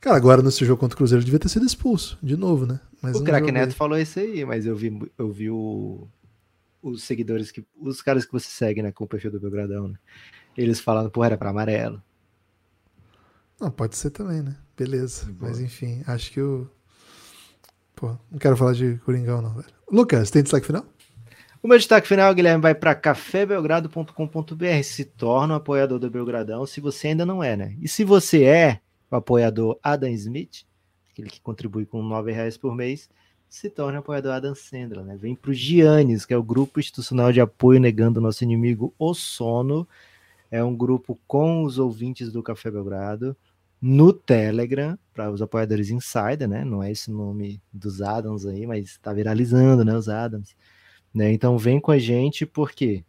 Cara, 0.00 0.16
agora 0.16 0.42
nesse 0.42 0.64
jogo 0.64 0.80
contra 0.80 0.94
o 0.94 0.96
Cruzeiro 0.96 1.24
devia 1.24 1.38
ter 1.38 1.48
sido 1.48 1.66
expulso, 1.66 2.18
de 2.22 2.36
novo, 2.36 2.66
né? 2.66 2.80
Mas 3.02 3.16
o 3.16 3.24
Crack 3.24 3.50
Neto 3.50 3.74
falou 3.74 3.98
isso 3.98 4.18
aí, 4.18 4.44
mas 4.44 4.64
eu 4.64 4.74
vi, 4.74 4.96
eu 5.16 5.30
vi 5.30 5.50
o, 5.50 6.08
os 6.90 7.04
seguidores, 7.04 7.50
que 7.50 7.64
os 7.80 8.02
caras 8.02 8.24
que 8.24 8.32
você 8.32 8.48
segue, 8.48 8.82
né, 8.82 8.92
com 8.92 9.04
o 9.04 9.08
perfil 9.08 9.30
do 9.30 9.40
Belgradão, 9.40 9.88
né? 9.88 9.98
Eles 10.56 10.80
falando, 10.80 11.10
pô, 11.10 11.24
era 11.24 11.36
pra 11.36 11.50
amarelo. 11.50 12.02
Não, 13.60 13.70
pode 13.70 13.96
ser 13.96 14.10
também, 14.10 14.42
né? 14.42 14.56
Beleza. 14.76 15.34
Mas 15.40 15.58
enfim, 15.58 16.02
acho 16.06 16.30
que 16.30 16.40
o. 16.40 16.70
Pô, 17.94 18.16
não 18.30 18.38
quero 18.38 18.56
falar 18.56 18.72
de 18.72 18.96
Coringão, 19.04 19.42
não, 19.42 19.54
velho. 19.54 19.68
Lucas, 19.90 20.30
tem 20.30 20.42
destaque 20.42 20.66
final? 20.66 20.86
O 21.60 21.66
meu 21.66 21.76
destaque 21.76 22.06
final, 22.06 22.32
Guilherme, 22.32 22.62
vai 22.62 22.74
para 22.74 22.94
cafébelgrado.com.br. 22.94 24.82
Se 24.84 25.04
torna 25.04 25.54
um 25.54 25.56
apoiador 25.56 25.98
do 25.98 26.08
Belgradão, 26.08 26.64
se 26.64 26.80
você 26.80 27.08
ainda 27.08 27.26
não 27.26 27.42
é, 27.42 27.56
né? 27.56 27.76
E 27.80 27.88
se 27.88 28.04
você 28.04 28.44
é 28.44 28.80
o 29.10 29.16
apoiador 29.16 29.76
Adam 29.82 30.10
Smith, 30.10 30.64
aquele 31.10 31.28
que 31.28 31.40
contribui 31.40 31.84
com 31.84 32.00
R$ 32.00 32.32
reais 32.32 32.56
por 32.56 32.76
mês, 32.76 33.10
se 33.48 33.70
torna 33.70 33.98
apoiador 33.98 34.32
Adam 34.32 34.54
Sandler, 34.54 35.04
né? 35.04 35.16
Vem 35.16 35.34
para 35.34 35.50
o 35.50 35.54
Giannis, 35.54 36.26
que 36.26 36.34
é 36.34 36.36
o 36.36 36.42
grupo 36.42 36.78
institucional 36.78 37.32
de 37.32 37.40
apoio 37.40 37.80
negando 37.80 38.20
o 38.20 38.22
nosso 38.22 38.44
inimigo 38.44 38.94
o 38.98 39.14
sono. 39.14 39.88
É 40.50 40.62
um 40.62 40.76
grupo 40.76 41.18
com 41.26 41.62
os 41.62 41.78
ouvintes 41.78 42.32
do 42.32 42.42
Café 42.42 42.70
Belgrado 42.70 43.36
no 43.80 44.12
Telegram, 44.12 44.98
para 45.14 45.30
os 45.30 45.40
apoiadores 45.40 45.90
Insider, 45.90 46.48
né? 46.48 46.64
Não 46.64 46.82
é 46.82 46.90
esse 46.90 47.10
nome 47.10 47.60
dos 47.72 48.02
Adams 48.02 48.44
aí, 48.44 48.66
mas 48.66 48.86
está 48.86 49.12
viralizando, 49.12 49.84
né? 49.84 49.96
Os 49.96 50.08
Adams. 50.08 50.54
Né? 51.14 51.32
Então 51.32 51.56
vem 51.56 51.80
com 51.80 51.90
a 51.90 51.98
gente, 51.98 52.44
porque 52.44 53.04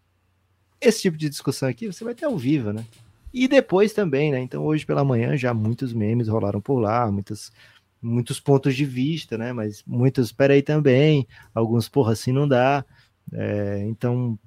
esse 0.79 1.01
tipo 1.01 1.17
de 1.17 1.29
discussão 1.29 1.67
aqui 1.67 1.87
você 1.87 2.03
vai 2.03 2.13
ter 2.13 2.25
ao 2.25 2.37
vivo, 2.37 2.71
né? 2.71 2.85
E 3.33 3.47
depois 3.47 3.93
também, 3.93 4.31
né? 4.31 4.39
Então 4.39 4.63
hoje 4.63 4.85
pela 4.85 5.03
manhã 5.03 5.35
já 5.35 5.53
muitos 5.53 5.93
memes 5.93 6.27
rolaram 6.27 6.61
por 6.61 6.79
lá, 6.79 7.11
muitas 7.11 7.51
muitos 8.01 8.39
pontos 8.39 8.75
de 8.75 8.85
vista, 8.85 9.37
né? 9.37 9.53
Mas 9.53 9.83
muitos, 9.85 10.27
espera 10.27 10.53
aí 10.53 10.61
também, 10.61 11.27
alguns, 11.53 11.89
porra, 11.89 12.13
assim 12.13 12.31
não 12.31 12.47
dá. 12.47 12.85
É, 13.31 13.83
então, 13.87 14.37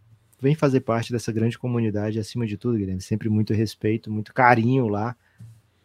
vem 0.41 0.55
fazer 0.55 0.81
parte 0.81 1.13
dessa 1.13 1.33
grande 1.33 1.59
comunidade, 1.59 2.19
acima 2.19 2.47
de 2.47 2.57
tudo, 2.57 2.79
Guilherme. 2.79 3.01
Sempre 3.01 3.29
muito 3.29 3.53
respeito, 3.53 4.11
muito 4.11 4.33
carinho 4.33 4.89
lá. 4.89 5.17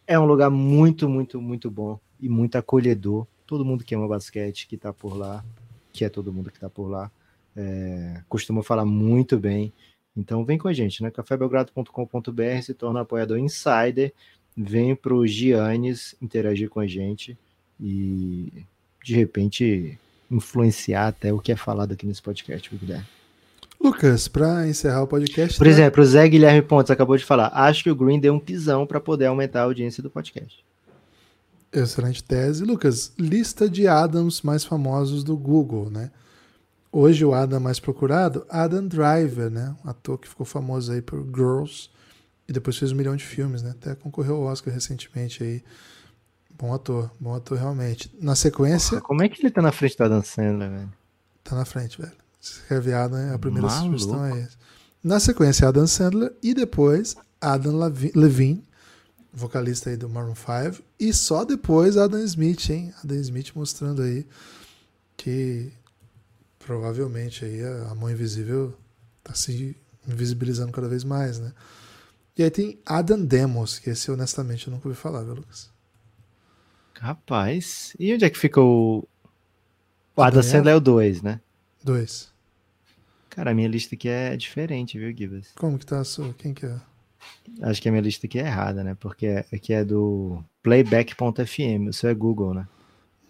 É 0.06 0.18
um 0.18 0.24
lugar 0.24 0.50
muito, 0.50 1.08
muito, 1.08 1.40
muito 1.40 1.70
bom 1.70 1.98
e 2.20 2.28
muito 2.28 2.56
acolhedor. 2.56 3.26
Todo 3.46 3.64
mundo 3.64 3.84
que 3.84 3.94
ama 3.94 4.08
basquete, 4.08 4.66
que 4.66 4.76
tá 4.76 4.92
por 4.92 5.16
lá, 5.16 5.44
que 5.92 6.04
é 6.04 6.08
todo 6.08 6.32
mundo 6.32 6.50
que 6.50 6.58
tá 6.58 6.68
por 6.68 6.88
lá, 6.88 7.10
é, 7.56 8.22
costuma 8.28 8.62
falar 8.62 8.84
muito 8.84 9.38
bem. 9.38 9.72
Então, 10.16 10.44
vem 10.44 10.58
com 10.58 10.68
a 10.68 10.72
gente, 10.72 11.02
né? 11.02 11.10
cafébelgrado.com.br 11.10 12.62
se 12.62 12.74
torna 12.74 13.02
apoiador 13.02 13.38
insider. 13.38 14.12
Vem 14.56 14.96
pro 14.96 15.24
Giannis 15.24 16.16
interagir 16.20 16.68
com 16.68 16.80
a 16.80 16.86
gente 16.86 17.38
e 17.80 18.64
de 19.04 19.14
repente 19.14 19.98
influenciar 20.30 21.08
até 21.08 21.32
o 21.32 21.38
que 21.38 21.52
é 21.52 21.56
falado 21.56 21.92
aqui 21.92 22.06
nesse 22.06 22.22
podcast, 22.22 22.74
Guilherme. 22.74 23.06
Lucas, 23.80 24.26
para 24.26 24.66
encerrar 24.66 25.02
o 25.02 25.06
podcast. 25.06 25.56
Por 25.56 25.66
né? 25.66 25.72
exemplo, 25.72 26.02
o 26.02 26.06
Zé 26.06 26.28
Guilherme 26.28 26.62
Pontes 26.62 26.90
acabou 26.90 27.16
de 27.16 27.24
falar: 27.24 27.50
acho 27.54 27.84
que 27.84 27.90
o 27.90 27.94
Green 27.94 28.18
deu 28.18 28.34
um 28.34 28.40
pisão 28.40 28.86
para 28.86 29.00
poder 29.00 29.26
aumentar 29.26 29.60
a 29.60 29.64
audiência 29.64 30.02
do 30.02 30.10
podcast. 30.10 30.64
Excelente 31.72 32.24
tese. 32.24 32.64
Lucas, 32.64 33.12
lista 33.18 33.68
de 33.68 33.86
Adams 33.86 34.42
mais 34.42 34.64
famosos 34.64 35.22
do 35.22 35.36
Google, 35.36 35.90
né? 35.90 36.10
Hoje 36.90 37.24
o 37.24 37.34
Adam 37.34 37.60
mais 37.60 37.78
procurado, 37.78 38.46
Adam 38.48 38.86
Driver, 38.86 39.50
né? 39.50 39.76
Um 39.84 39.90
ator 39.90 40.18
que 40.18 40.26
ficou 40.26 40.46
famoso 40.46 40.90
aí 40.90 41.02
por 41.02 41.22
Girls 41.22 41.90
e 42.48 42.52
depois 42.52 42.78
fez 42.78 42.90
um 42.90 42.96
milhão 42.96 43.14
de 43.14 43.24
filmes, 43.24 43.62
né? 43.62 43.70
Até 43.70 43.94
concorreu 43.94 44.36
ao 44.36 44.44
Oscar 44.44 44.72
recentemente 44.72 45.42
aí 45.42 45.62
Bom 46.58 46.74
ator, 46.74 47.08
bom 47.20 47.34
ator 47.34 47.56
realmente. 47.56 48.12
Na 48.20 48.34
sequência. 48.34 49.00
Como 49.00 49.22
é 49.22 49.28
que 49.28 49.40
ele 49.40 49.50
tá 49.50 49.62
na 49.62 49.70
frente 49.70 49.96
da 49.96 50.08
Dan 50.08 50.22
Sandler, 50.22 50.68
velho? 50.68 50.92
Tá 51.44 51.54
na 51.54 51.64
frente, 51.64 52.00
velho. 52.00 52.12
Se 52.40 52.54
escreve 52.54 52.90
né? 52.90 53.32
a 53.32 53.38
primeira 53.38 53.68
Maluco. 53.68 53.98
sugestão 53.98 54.24
é 54.26 54.40
essa. 54.40 54.58
Na 55.02 55.20
sequência, 55.20 55.68
Adam 55.68 55.86
Sandler 55.86 56.34
e 56.42 56.52
depois 56.52 57.16
Adam 57.40 57.78
Levine, 58.14 58.66
vocalista 59.32 59.90
aí 59.90 59.96
do 59.96 60.08
Maroon 60.08 60.34
5, 60.34 60.82
e 60.98 61.12
só 61.12 61.44
depois 61.44 61.96
Adam 61.96 62.20
Smith, 62.24 62.70
hein? 62.70 62.92
Adam 63.04 63.16
Smith 63.18 63.52
mostrando 63.54 64.02
aí 64.02 64.26
que 65.16 65.72
provavelmente 66.58 67.44
aí 67.44 67.64
a 67.88 67.94
mão 67.94 68.10
invisível 68.10 68.74
tá 69.22 69.32
se 69.34 69.76
invisibilizando 70.06 70.72
cada 70.72 70.88
vez 70.88 71.04
mais, 71.04 71.38
né? 71.38 71.52
E 72.36 72.42
aí 72.42 72.50
tem 72.50 72.80
Adam 72.84 73.24
Demos, 73.24 73.78
que 73.78 73.90
esse 73.90 74.10
honestamente 74.10 74.66
eu 74.66 74.72
nunca 74.72 74.88
ouvi 74.88 74.98
falar, 74.98 75.22
viu, 75.22 75.34
Lucas? 75.34 75.70
Rapaz, 77.00 77.94
e 77.98 78.12
onde 78.12 78.24
é 78.24 78.30
que 78.30 78.38
fica 78.38 78.60
o. 78.60 79.06
O 80.16 80.22
Adam 80.22 80.42
Sandler 80.42 80.74
é 80.74 80.76
o 80.76 80.80
2, 80.80 81.22
né? 81.22 81.40
2. 81.84 82.32
Cara, 83.30 83.52
a 83.52 83.54
minha 83.54 83.68
lista 83.68 83.94
aqui 83.94 84.08
é 84.08 84.36
diferente, 84.36 84.98
viu, 84.98 85.16
Gibbs? 85.16 85.52
Como 85.54 85.78
que 85.78 85.86
tá 85.86 86.00
a 86.00 86.04
sua? 86.04 86.34
Quem 86.34 86.52
que 86.52 86.66
é? 86.66 86.76
Acho 87.62 87.80
que 87.80 87.88
a 87.88 87.92
minha 87.92 88.02
lista 88.02 88.26
aqui 88.26 88.38
é 88.38 88.46
errada, 88.46 88.82
né? 88.82 88.96
Porque 88.98 89.44
aqui 89.52 89.72
é 89.72 89.84
do 89.84 90.42
playback.fm, 90.62 91.88
o 91.88 91.92
seu 91.92 92.10
é 92.10 92.14
Google, 92.14 92.54
né? 92.54 92.66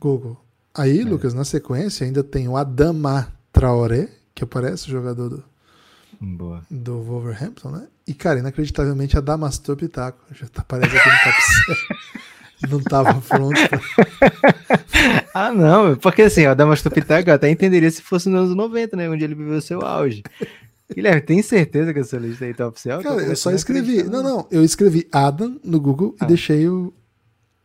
Google. 0.01 0.43
Aí, 0.75 1.01
é. 1.01 1.05
Lucas, 1.05 1.35
na 1.35 1.45
sequência 1.45 2.07
ainda 2.07 2.23
tem 2.23 2.49
o 2.49 2.57
Adama 2.57 3.33
Traoré, 3.53 4.09
que 4.35 4.45
aparece 4.45 4.87
o 4.87 4.91
jogador 4.91 5.29
do, 5.29 5.45
Boa. 6.21 6.65
do 6.71 7.03
Wolverhampton, 7.03 7.71
né? 7.71 7.89
E, 8.07 8.15
cara, 8.15 8.39
inacreditavelmente 8.39 9.17
a 9.19 9.21
Damastor 9.21 9.77
Pitaco. 9.77 10.25
Já 10.33 10.49
tá, 10.49 10.63
aparece 10.63 10.97
aqui 10.97 11.09
no 11.09 11.19
top 11.19 11.43
7. 12.17 12.38
Não 12.69 12.79
estava 12.79 13.21
pronto. 13.21 13.55
ah, 15.35 15.53
não, 15.53 15.97
porque 15.97 16.23
assim, 16.23 16.47
o 16.47 16.55
Damas 16.55 16.83
Pitaco 16.83 17.31
eu 17.31 17.35
até 17.35 17.49
entenderia 17.51 17.91
se 17.91 18.03
fosse 18.03 18.29
nos 18.29 18.41
anos 18.41 18.57
90, 18.57 18.97
né? 18.97 19.09
Onde 19.09 19.25
ele 19.25 19.35
viveu 19.35 19.61
seu 19.61 19.81
auge. 19.83 20.23
Guilherme, 20.93 21.21
tem 21.21 21.43
certeza 21.43 21.93
que 21.93 22.01
essa 22.01 22.17
lista 22.17 22.45
aí 22.45 22.55
tá 22.55 22.67
oficial? 22.67 23.03
Cara, 23.03 23.23
eu 23.23 23.37
só 23.37 23.51
escrevi. 23.51 24.03
Não, 24.05 24.23
não, 24.23 24.49
eu 24.51 24.65
escrevi 24.65 25.07
Adam 25.13 25.61
no 25.63 25.81
Google 25.81 26.17
ah. 26.19 26.25
e 26.25 26.29
deixei 26.29 26.69
o. 26.69 26.93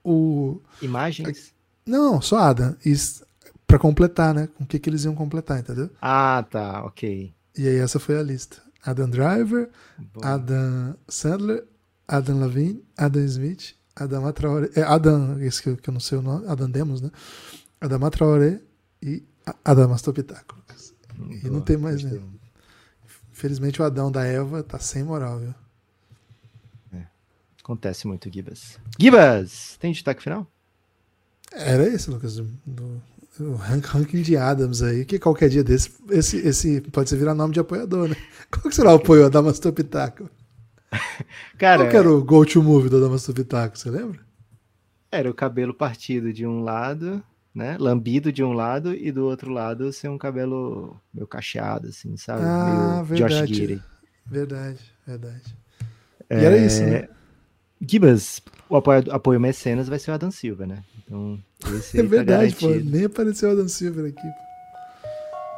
o... 0.03 0.62
Imagens? 0.82 1.53
Não, 1.86 2.21
só 2.21 2.38
Adam. 2.38 2.75
Isso, 2.86 3.25
pra 3.65 3.79
completar, 3.79 4.34
né? 4.34 4.49
Com 4.56 4.63
o 4.63 4.67
que, 4.67 4.77
que 4.77 4.89
eles 4.89 5.06
iam 5.06 5.15
completar, 5.15 5.60
entendeu? 5.60 5.89
Ah, 6.01 6.45
tá, 6.49 6.84
ok. 6.86 7.34
E 7.58 7.67
aí 7.67 7.77
essa 7.77 7.99
foi 7.99 8.17
a 8.17 8.23
lista. 8.23 8.58
Adam 8.86 9.10
Driver, 9.10 9.69
Bom. 9.97 10.21
Adam 10.21 10.95
Sandler, 11.08 11.63
Adam 12.08 12.39
Levine, 12.39 12.84
Adam 12.97 13.23
Smith, 13.23 13.75
Adam 13.95 14.32
Traoré, 14.32 14.69
é, 14.75 14.82
Adam, 14.82 15.39
esse 15.41 15.62
que 15.62 15.69
eu, 15.69 15.77
que 15.77 15.89
eu, 15.89 15.93
não 15.93 15.99
sei 15.99 16.17
o 16.17 16.21
nome, 16.21 16.47
Adam 16.47 16.69
Demos, 16.69 17.01
né? 17.01 17.12
Adam 17.79 18.10
Traoré 18.10 18.60
e 19.01 19.23
Adam 19.63 19.89
Mastopitaco. 19.89 20.56
E 21.43 21.49
não 21.49 21.62
tem 21.62 21.77
mais 21.77 22.03
nenhum. 22.03 22.34
Infelizmente 23.32 23.82
o 23.82 23.86
Adão 23.86 24.12
da 24.12 24.25
Eva 24.25 24.63
tá 24.63 24.79
sem 24.79 25.03
moral, 25.03 25.39
viu? 25.39 25.53
É. 26.93 27.06
Acontece 27.62 28.08
muito, 28.08 28.32
Gibas. 28.32 28.79
Gibas! 28.99 29.77
Tem 29.79 29.91
destaque 29.91 30.23
final? 30.23 30.47
Era 31.51 31.88
esse, 31.88 32.10
Lucas, 32.10 32.38
do, 32.38 33.01
ranking 33.56 34.21
de 34.21 34.38
Adams 34.38 34.82
aí, 34.82 35.06
que 35.06 35.19
qualquer 35.19 35.49
dia 35.49 35.63
desse, 35.63 35.91
esse, 36.10 36.38
esse 36.38 36.82
pode 36.82 37.10
ser 37.10 37.17
virar 37.17 37.36
nome 37.36 37.53
de 37.53 37.60
apoiador, 37.60 38.08
né? 38.08 38.15
Qual 38.49 38.63
que 38.63 38.75
será 38.75 38.91
o 38.91 38.95
apoio 38.95 39.29
da 39.29 39.41
Mastopitaco? 39.41 40.29
Cara, 41.58 41.84
Qual 41.84 41.89
que 41.89 41.97
era 41.97 42.12
o 42.12 42.23
go 42.23 42.45
to 42.45 42.62
movie 42.62 42.89
do 42.89 43.01
Damastopitaco, 43.01 43.77
você 43.77 43.89
lembra? 43.89 44.19
Era 45.12 45.29
o 45.29 45.34
cabelo 45.34 45.73
partido 45.73 46.34
de 46.34 46.45
um 46.45 46.62
lado, 46.62 47.23
né? 47.53 47.77
Lambido 47.79 48.32
de 48.32 48.43
um 48.43 48.53
lado 48.53 48.93
e 48.93 49.12
do 49.12 49.25
outro 49.25 49.51
lado 49.51 49.91
ser 49.93 50.10
um 50.10 50.17
cabelo 50.17 50.99
meio 51.13 51.27
cacheado, 51.27 51.88
assim, 51.88 52.17
sabe? 52.17 52.41
Ah, 52.43 52.95
meio 52.95 53.06
verdade. 53.06 53.47
Josh 53.47 53.56
Giri. 53.56 53.82
Verdade, 54.25 54.79
verdade. 55.06 55.56
É... 56.29 56.41
E 56.41 56.45
era 56.45 56.58
isso, 56.58 56.82
né? 56.84 57.08
Gibas, 57.79 58.41
o 58.69 58.77
apoio, 58.77 59.03
apoio 59.12 59.39
mecenas 59.39 59.89
vai 59.89 59.99
ser 59.99 60.12
o 60.12 60.13
Adam 60.13 60.32
Silva, 60.32 60.65
né? 60.65 60.84
Então, 61.06 61.39
esse 61.75 61.99
é 61.99 62.03
tá 62.03 62.10
verdade, 62.10 62.53
tá 62.53 62.60
pô. 62.62 62.67
Nem 62.69 63.06
apareceu 63.06 63.49
o 63.49 63.51
Adam 63.51 63.67
Silva 63.67 64.08
aqui. 64.08 64.27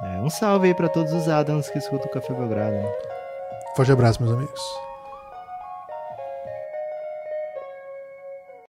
É, 0.03 0.19
um 0.21 0.29
salve 0.29 0.67
aí 0.67 0.73
para 0.73 0.89
todos 0.89 1.13
os 1.13 1.29
Adams 1.29 1.69
que 1.69 1.77
escutam 1.77 2.07
o 2.07 2.11
Café 2.11 2.33
Belgrado. 2.33 2.75
Né? 2.75 2.91
Forte 3.75 3.91
abraço, 3.91 4.21
meus 4.21 4.35
amigos. 4.35 4.61